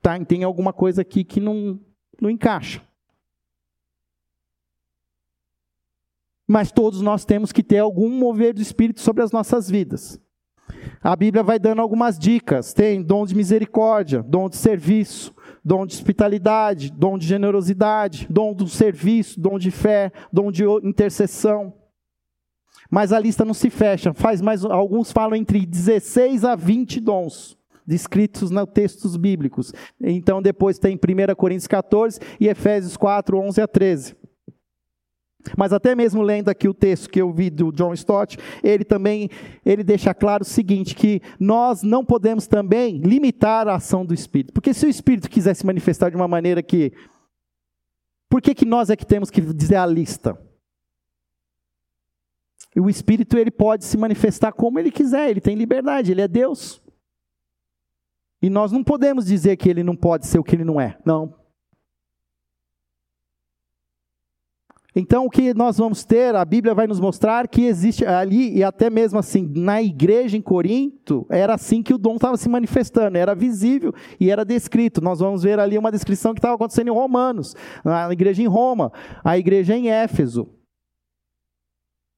[0.01, 0.19] Tá?
[0.25, 1.79] Tem alguma coisa aqui que não,
[2.21, 2.83] não encaixa.
[6.49, 10.19] Mas todos nós temos que ter algum mover do Espírito sobre as nossas vidas.
[11.03, 12.73] A Bíblia vai dando algumas dicas.
[12.73, 18.67] Tem dom de misericórdia, dom de serviço, dom de hospitalidade, dom de generosidade, dom do
[18.67, 21.73] serviço, dom de fé, dom de intercessão.
[22.91, 24.13] Mas a lista não se fecha.
[24.13, 29.73] Faz mais, alguns falam entre 16 a 20 dons descritos nos textos bíblicos.
[30.01, 34.17] Então depois tem 1 Coríntios 14 e Efésios 4, 11 a 13.
[35.57, 39.29] Mas até mesmo lendo aqui o texto que eu vi do John Stott, ele também
[39.65, 44.53] ele deixa claro o seguinte, que nós não podemos também limitar a ação do Espírito.
[44.53, 46.93] Porque se o Espírito quiser se manifestar de uma maneira que...
[48.29, 50.39] Por que, que nós é que temos que dizer a lista?
[52.75, 56.29] E o Espírito ele pode se manifestar como ele quiser, ele tem liberdade, ele é
[56.29, 56.81] Deus.
[58.43, 60.97] E nós não podemos dizer que ele não pode ser o que ele não é.
[61.05, 61.35] Não.
[64.95, 68.65] Então, o que nós vamos ter, a Bíblia vai nos mostrar que existe ali, e
[68.65, 73.17] até mesmo assim, na igreja em Corinto, era assim que o dom estava se manifestando,
[73.17, 75.01] era visível e era descrito.
[75.01, 77.55] Nós vamos ver ali uma descrição que estava acontecendo em Romanos,
[77.85, 78.93] na igreja em Roma,
[79.23, 80.49] a igreja em Éfeso.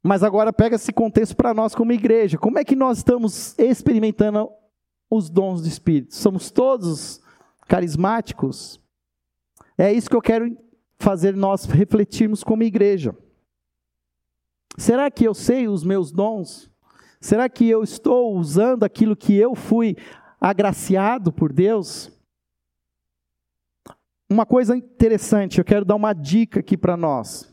[0.02, 2.36] Mas agora pega esse contexto para nós como igreja.
[2.36, 4.50] Como é que nós estamos experimentando
[5.08, 6.14] os dons do Espírito?
[6.14, 7.20] Somos todos
[7.68, 8.80] carismáticos?
[9.78, 10.56] É isso que eu quero
[10.98, 13.16] fazer nós refletirmos como igreja.
[14.76, 16.70] Será que eu sei os meus dons?
[17.20, 19.96] Será que eu estou usando aquilo que eu fui
[20.40, 22.10] agraciado por Deus?
[24.28, 27.51] Uma coisa interessante, eu quero dar uma dica aqui para nós.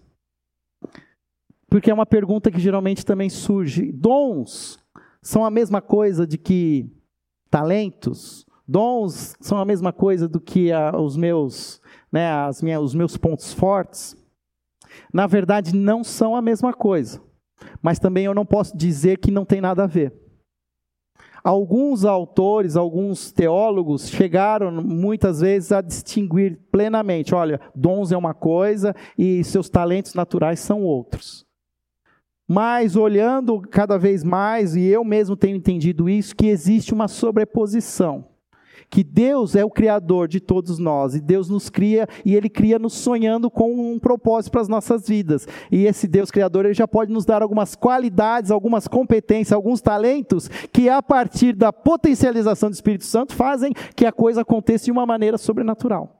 [1.69, 3.91] Porque é uma pergunta que geralmente também surge.
[3.91, 4.79] Dons
[5.21, 6.89] são a mesma coisa de que
[7.49, 8.45] talentos?
[8.67, 13.17] Dons são a mesma coisa do que a, os meus, né, as minhas, os meus
[13.17, 14.15] pontos fortes?
[15.13, 17.21] Na verdade, não são a mesma coisa.
[17.81, 20.13] Mas também eu não posso dizer que não tem nada a ver.
[21.43, 28.95] Alguns autores, alguns teólogos chegaram muitas vezes a distinguir plenamente: olha, dons é uma coisa
[29.17, 31.48] e seus talentos naturais são outros.
[32.51, 38.25] Mas olhando cada vez mais, e eu mesmo tenho entendido isso, que existe uma sobreposição.
[38.89, 42.79] Que Deus é o Criador de todos nós, e Deus nos cria, e Ele cria
[42.79, 45.47] nos sonhando com um propósito para as nossas vidas.
[45.71, 50.49] E esse Deus Criador, Ele já pode nos dar algumas qualidades, algumas competências, alguns talentos,
[50.73, 55.05] que a partir da potencialização do Espírito Santo fazem que a coisa aconteça de uma
[55.05, 56.18] maneira sobrenatural.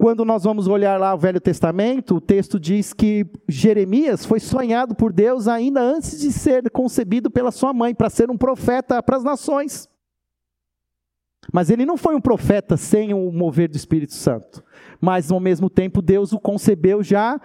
[0.00, 4.94] Quando nós vamos olhar lá o Velho Testamento, o texto diz que Jeremias foi sonhado
[4.94, 9.18] por Deus ainda antes de ser concebido pela sua mãe, para ser um profeta para
[9.18, 9.90] as nações.
[11.52, 14.64] Mas ele não foi um profeta sem o mover do Espírito Santo.
[14.98, 17.38] Mas, ao mesmo tempo, Deus o concebeu já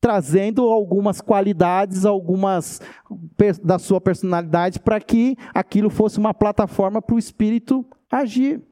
[0.00, 2.80] trazendo algumas qualidades, algumas
[3.64, 8.62] da sua personalidade, para que aquilo fosse uma plataforma para o Espírito agir.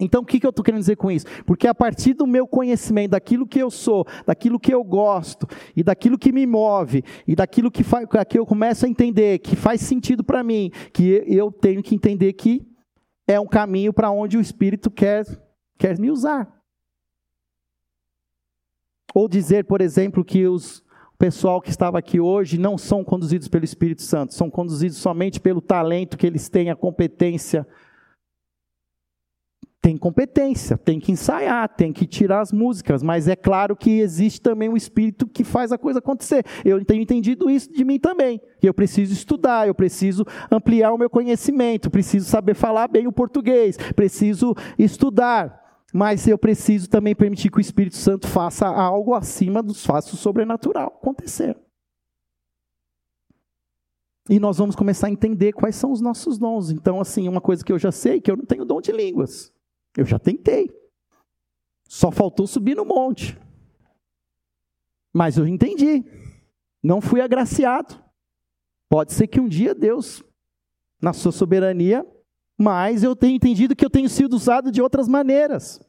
[0.00, 1.26] Então, o que, que eu estou querendo dizer com isso?
[1.44, 5.82] Porque a partir do meu conhecimento, daquilo que eu sou, daquilo que eu gosto, e
[5.82, 9.80] daquilo que me move, e daquilo que, faz, que eu começo a entender, que faz
[9.80, 12.66] sentido para mim, que eu tenho que entender que
[13.26, 15.26] é um caminho para onde o Espírito quer,
[15.76, 16.48] quer me usar.
[19.14, 20.86] Ou dizer, por exemplo, que os
[21.18, 25.60] pessoal que estava aqui hoje não são conduzidos pelo Espírito Santo, são conduzidos somente pelo
[25.60, 27.66] talento que eles têm, a competência
[29.80, 34.40] tem competência, tem que ensaiar, tem que tirar as músicas, mas é claro que existe
[34.40, 36.44] também um espírito que faz a coisa acontecer.
[36.64, 38.40] Eu tenho entendido isso de mim também.
[38.60, 43.76] Eu preciso estudar, eu preciso ampliar o meu conhecimento, preciso saber falar bem o português,
[43.94, 45.66] preciso estudar.
[45.94, 50.98] Mas eu preciso também permitir que o Espírito Santo faça algo acima dos fatos sobrenatural
[51.00, 51.56] acontecer.
[54.28, 56.70] E nós vamos começar a entender quais são os nossos dons.
[56.70, 59.50] Então, assim, uma coisa que eu já sei, que eu não tenho dom de línguas.
[59.98, 60.70] Eu já tentei.
[61.88, 63.36] Só faltou subir no monte.
[65.12, 66.04] Mas eu entendi.
[66.80, 68.00] Não fui agraciado.
[68.88, 70.22] Pode ser que um dia Deus,
[71.02, 72.06] na sua soberania,
[72.56, 75.80] mas eu tenho entendido que eu tenho sido usado de outras maneiras.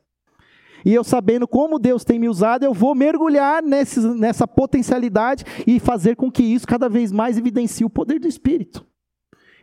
[0.83, 5.79] E eu sabendo como Deus tem me usado, eu vou mergulhar nesse, nessa potencialidade e
[5.79, 8.83] fazer com que isso cada vez mais evidencie o poder do Espírito.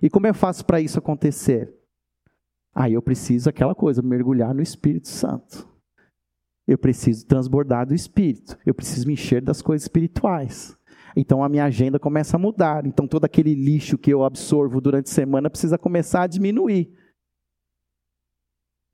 [0.00, 1.75] E como eu faço para isso acontecer?
[2.78, 5.66] Aí eu preciso aquela coisa, mergulhar no Espírito Santo.
[6.68, 8.58] Eu preciso transbordar do Espírito.
[8.66, 10.76] Eu preciso me encher das coisas espirituais.
[11.16, 12.84] Então a minha agenda começa a mudar.
[12.84, 16.92] Então todo aquele lixo que eu absorvo durante a semana precisa começar a diminuir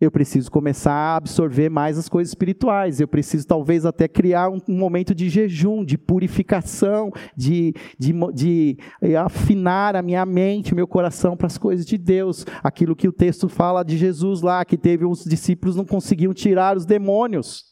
[0.03, 3.01] eu preciso começar a absorver mais as coisas espirituais.
[3.01, 8.79] Eu preciso talvez até criar um, um momento de jejum, de purificação, de, de, de,
[9.01, 12.45] eh, afinar a minha mente, meu coração para as coisas de Deus.
[12.65, 16.77] Aquilo que o texto fala de Jesus lá, que teve os discípulos não conseguiam tirar
[16.77, 17.67] os demônios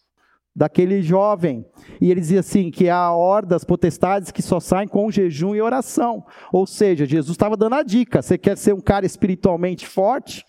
[0.54, 1.66] daquele jovem.
[2.00, 6.24] E ele dizia assim: que há hordas, potestades que só saem com jejum e oração.
[6.52, 10.44] Ou seja, Jesus estava dando a dica: você quer ser um cara espiritualmente forte?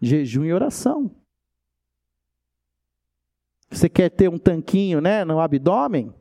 [0.00, 1.14] Jejum e oração.
[3.70, 6.14] Você quer ter um tanquinho né, no abdômen?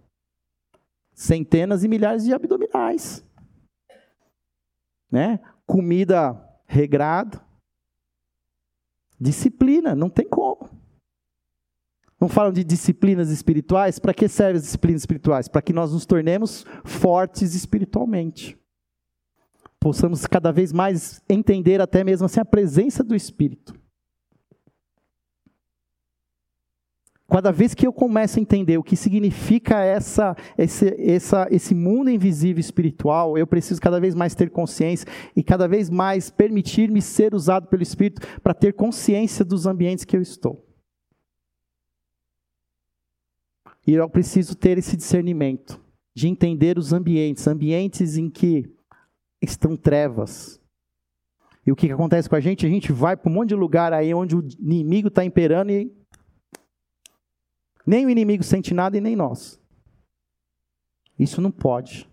[1.14, 3.26] Centenas e milhares de abdominais.
[5.12, 5.40] Né?
[5.66, 6.34] Comida
[6.66, 7.42] regrada.
[9.20, 10.70] Disciplina, não tem como.
[12.20, 14.00] Não falam de disciplinas espirituais?
[14.00, 15.48] Para que servem as disciplinas espirituais?
[15.48, 18.60] Para que nós nos tornemos fortes espiritualmente
[19.80, 23.74] possamos cada vez mais entender até mesmo assim a presença do Espírito.
[27.30, 32.10] Cada vez que eu começo a entender o que significa essa, esse, essa, esse mundo
[32.10, 35.06] invisível espiritual, eu preciso cada vez mais ter consciência
[35.36, 40.16] e cada vez mais permitir-me ser usado pelo Espírito para ter consciência dos ambientes que
[40.16, 40.66] eu estou.
[43.86, 45.82] E eu preciso ter esse discernimento
[46.16, 48.77] de entender os ambientes, ambientes em que
[49.42, 50.62] estão trevas.
[51.66, 52.66] E o que, que acontece com a gente?
[52.66, 55.94] A gente vai para um monte de lugar aí onde o inimigo está imperando e
[57.86, 59.62] nem o inimigo sente nada e nem nós.
[61.20, 62.10] Isso não pode.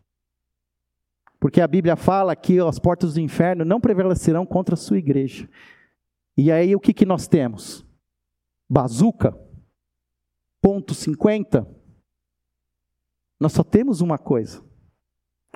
[1.38, 5.48] Porque a Bíblia fala que as portas do inferno não prevalecerão contra a sua igreja.
[6.36, 7.86] E aí o que, que nós temos?
[8.68, 9.38] Bazuca?
[10.60, 11.68] Ponto 50?
[13.38, 14.64] Nós só temos uma coisa: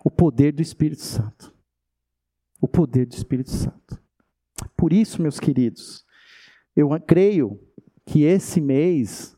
[0.04, 1.57] o poder do Espírito Santo
[2.61, 3.98] o poder do Espírito Santo.
[4.76, 6.04] Por isso, meus queridos,
[6.76, 7.59] eu creio
[8.06, 9.36] que esse mês,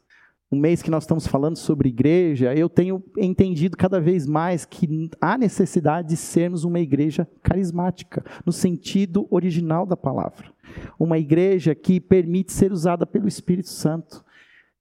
[0.50, 5.10] o mês que nós estamos falando sobre igreja, eu tenho entendido cada vez mais que
[5.20, 10.52] há necessidade de sermos uma igreja carismática, no sentido original da palavra.
[10.98, 14.24] Uma igreja que permite ser usada pelo Espírito Santo.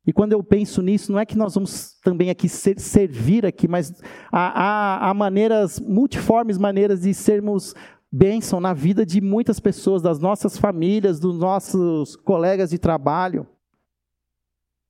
[0.06, 3.68] E quando eu penso nisso, não é que nós vamos também aqui ser, servir aqui,
[3.68, 7.76] mas há, há, há maneiras, multiformes maneiras de sermos
[8.12, 13.48] bênção na vida de muitas pessoas, das nossas famílias, dos nossos colegas de trabalho.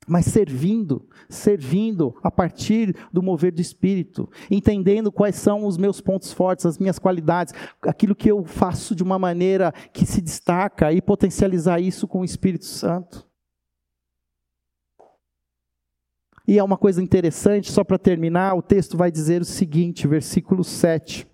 [0.07, 6.33] Mas servindo, servindo a partir do mover do Espírito, entendendo quais são os meus pontos
[6.33, 11.01] fortes, as minhas qualidades, aquilo que eu faço de uma maneira que se destaca e
[11.01, 13.27] potencializar isso com o Espírito Santo.
[16.47, 20.63] E é uma coisa interessante, só para terminar, o texto vai dizer o seguinte, versículo
[20.63, 21.29] 7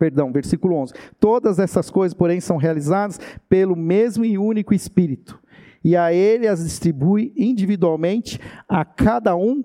[0.00, 0.94] perdão, versículo 11.
[1.20, 3.20] Todas essas coisas, porém, são realizadas
[3.50, 5.38] pelo mesmo e único Espírito,
[5.84, 9.62] e a ele as distribui individualmente a cada um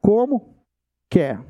[0.00, 0.56] como
[1.08, 1.40] quer.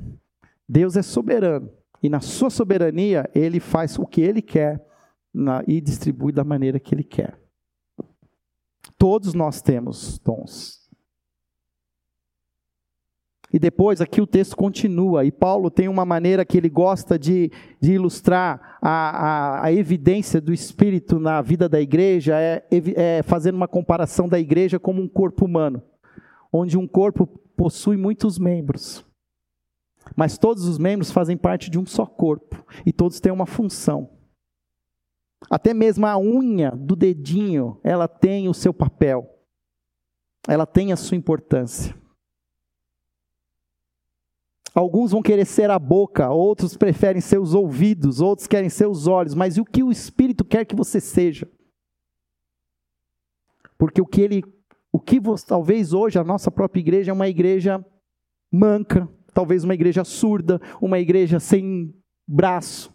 [0.68, 1.70] Deus é soberano,
[2.02, 4.84] e na sua soberania ele faz o que ele quer
[5.32, 7.40] na, e distribui da maneira que ele quer.
[8.98, 10.81] Todos nós temos dons.
[13.52, 17.50] E depois aqui o texto continua, e Paulo tem uma maneira que ele gosta de,
[17.78, 23.56] de ilustrar a, a, a, evidência do Espírito na vida da igreja, é, é fazendo
[23.56, 25.82] uma comparação da igreja como um corpo humano,
[26.50, 29.04] onde um corpo possui muitos membros,
[30.16, 34.08] mas todos os membros fazem parte de um só corpo, e todos têm uma função.
[35.50, 39.28] Até mesmo a unha do dedinho, ela tem o seu papel,
[40.48, 42.00] ela tem a sua importância.
[44.74, 49.06] Alguns vão querer ser a boca, outros preferem ser os ouvidos, outros querem ser os
[49.06, 51.50] olhos, mas o que o Espírito quer que você seja?
[53.76, 54.42] Porque o que ele,
[54.90, 57.84] o que você, talvez hoje a nossa própria igreja é uma igreja
[58.50, 61.94] manca, talvez uma igreja surda, uma igreja sem
[62.26, 62.94] braço,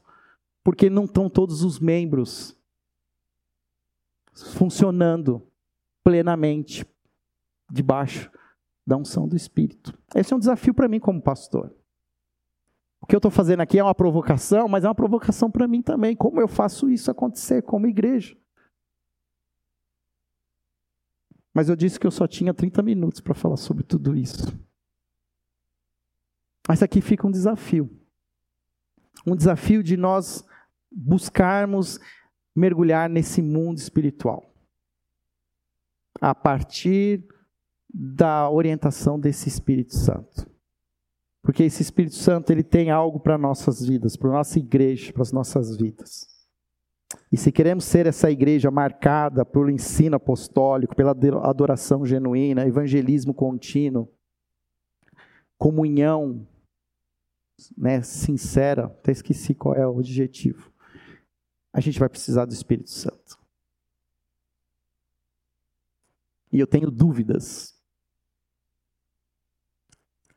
[0.64, 2.58] porque não estão todos os membros
[4.34, 5.46] funcionando
[6.04, 6.86] plenamente
[7.70, 8.32] debaixo
[8.88, 9.94] da unção do Espírito.
[10.16, 11.76] Esse é um desafio para mim como pastor.
[13.02, 15.82] O que eu estou fazendo aqui é uma provocação, mas é uma provocação para mim
[15.82, 16.16] também.
[16.16, 18.38] Como eu faço isso acontecer como igreja?
[21.54, 24.58] Mas eu disse que eu só tinha 30 minutos para falar sobre tudo isso.
[26.68, 27.90] Mas aqui fica um desafio.
[29.26, 30.46] Um desafio de nós
[30.90, 32.00] buscarmos
[32.56, 34.54] mergulhar nesse mundo espiritual.
[36.22, 37.28] A partir
[38.00, 40.48] da orientação desse Espírito Santo.
[41.42, 45.32] Porque esse Espírito Santo ele tem algo para nossas vidas, para nossa igreja, para as
[45.32, 46.28] nossas vidas.
[47.32, 54.08] E se queremos ser essa igreja marcada pelo ensino apostólico, pela adoração genuína, evangelismo contínuo,
[55.58, 56.48] comunhão
[57.76, 60.72] né, sincera, até esqueci qual é o objetivo.
[61.74, 63.40] A gente vai precisar do Espírito Santo.
[66.52, 67.77] E eu tenho dúvidas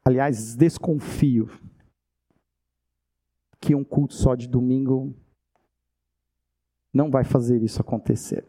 [0.04, 1.48] Aliás, desconfio
[3.60, 5.14] que um culto só de domingo
[6.92, 8.48] não vai fazer isso acontecer.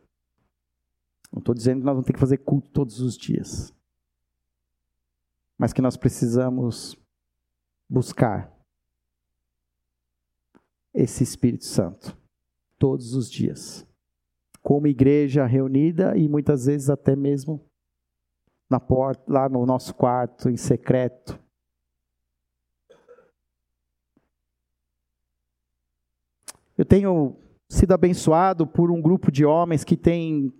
[1.31, 3.73] Não estou dizendo que nós vamos ter que fazer culto todos os dias.
[5.57, 6.97] Mas que nós precisamos
[7.87, 8.51] buscar
[10.93, 12.17] esse Espírito Santo
[12.77, 13.85] todos os dias.
[14.61, 17.63] Como igreja reunida e muitas vezes até mesmo
[18.71, 21.37] na porta, lá no nosso quarto, em secreto.
[26.77, 27.35] Eu tenho
[27.69, 30.51] sido abençoado por um grupo de homens que tem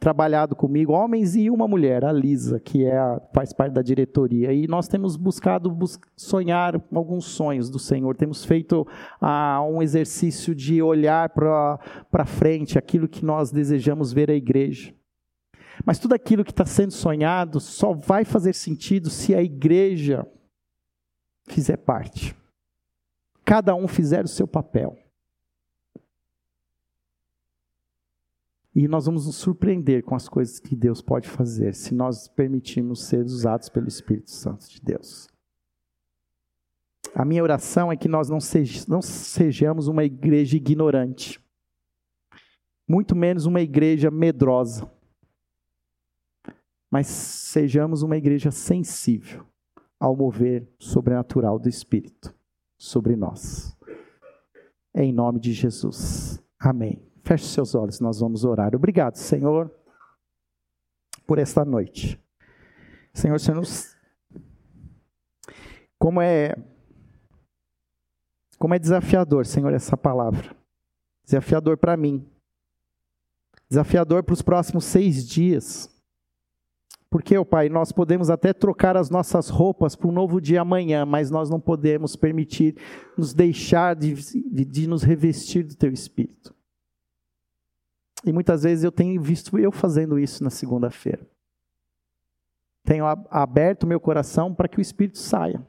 [0.00, 4.52] trabalhado comigo, homens e uma mulher, a Lisa, que é a, faz parte da diretoria.
[4.52, 8.16] E nós temos buscado bus sonhar alguns sonhos do Senhor.
[8.16, 8.86] Temos feito
[9.20, 14.92] ah, um exercício de olhar para frente, aquilo que nós desejamos ver a igreja.
[15.84, 20.26] Mas tudo aquilo que está sendo sonhado só vai fazer sentido se a igreja
[21.46, 22.36] fizer parte.
[23.44, 24.98] Cada um fizer o seu papel.
[28.74, 33.04] E nós vamos nos surpreender com as coisas que Deus pode fazer se nós permitirmos
[33.04, 35.28] ser usados pelo Espírito Santo de Deus.
[37.14, 38.38] A minha oração é que nós não,
[38.88, 41.40] não sejamos uma igreja ignorante,
[42.88, 44.90] muito menos uma igreja medrosa
[46.94, 49.44] mas sejamos uma igreja sensível
[49.98, 52.32] ao mover sobrenatural do Espírito
[52.78, 53.76] sobre nós.
[54.94, 56.40] Em nome de Jesus.
[56.56, 57.04] Amém.
[57.24, 58.76] Feche seus olhos, nós vamos orar.
[58.76, 59.74] Obrigado, Senhor,
[61.26, 62.16] por esta noite.
[63.12, 63.96] Senhor, Senhor nos...
[65.98, 66.54] como é
[68.56, 70.56] como é desafiador, Senhor, essa palavra.
[71.24, 72.24] Desafiador para mim.
[73.68, 75.92] Desafiador para os próximos seis dias.
[77.14, 81.06] Porque, oh Pai, nós podemos até trocar as nossas roupas para um novo dia amanhã,
[81.06, 82.76] mas nós não podemos permitir
[83.16, 84.14] nos deixar de,
[84.64, 86.52] de, nos revestir do Teu Espírito.
[88.26, 91.24] E muitas vezes eu tenho visto eu fazendo isso na segunda-feira.
[92.82, 95.64] Tenho aberto meu coração para que o Espírito saia.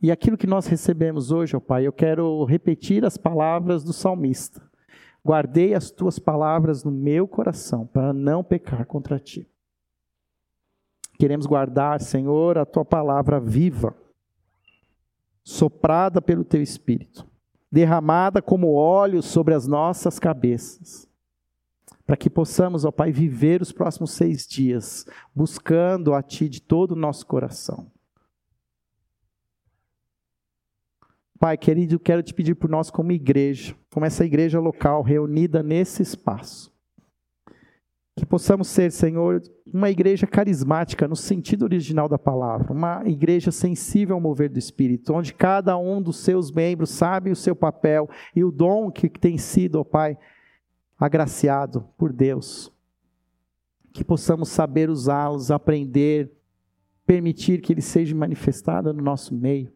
[0.00, 4.62] E aquilo que nós recebemos hoje, ó Pai, eu quero repetir as palavras do salmista.
[5.26, 9.50] Guardei as tuas palavras no meu coração para não pecar contra ti.
[11.20, 13.94] Queremos guardar, Senhor, a tua palavra viva,
[15.44, 17.26] soprada pelo teu espírito,
[17.70, 21.06] derramada como óleo sobre as nossas cabeças,
[22.06, 25.04] para que possamos, ó Pai, viver os próximos seis dias,
[25.34, 27.92] buscando a Ti de todo o nosso coração.
[31.38, 36.02] Pai querido, quero te pedir por nós como igreja, como essa igreja local reunida nesse
[36.02, 36.72] espaço,
[38.20, 44.14] Que possamos ser, Senhor, uma igreja carismática no sentido original da palavra, uma igreja sensível
[44.14, 48.44] ao mover do Espírito, onde cada um dos seus membros sabe o seu papel e
[48.44, 50.18] o dom que tem sido, ó Pai,
[50.98, 52.70] agraciado por Deus.
[53.90, 56.30] Que possamos saber usá-los, aprender,
[57.06, 59.72] permitir que ele seja manifestado no nosso meio.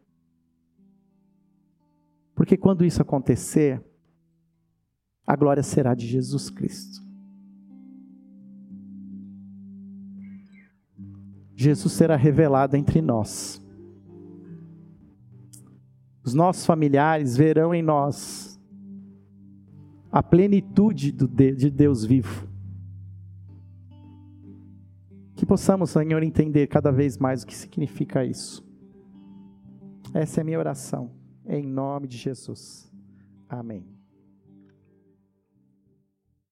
[2.35, 3.83] Porque quando isso acontecer,
[5.27, 7.04] a glória será de Jesus Cristo.
[11.57, 13.63] Jesus será revelado entre nós.
[16.25, 18.59] Os nossos familiares verão em nós
[20.11, 22.49] a plenitude de Deus vivo.
[25.37, 28.65] Que possamos, Senhor, entender cada vez mais o que significa isso.
[30.15, 31.11] Essa é a minha oração,
[31.45, 32.93] em nome de Jesus.
[33.49, 33.85] Amém.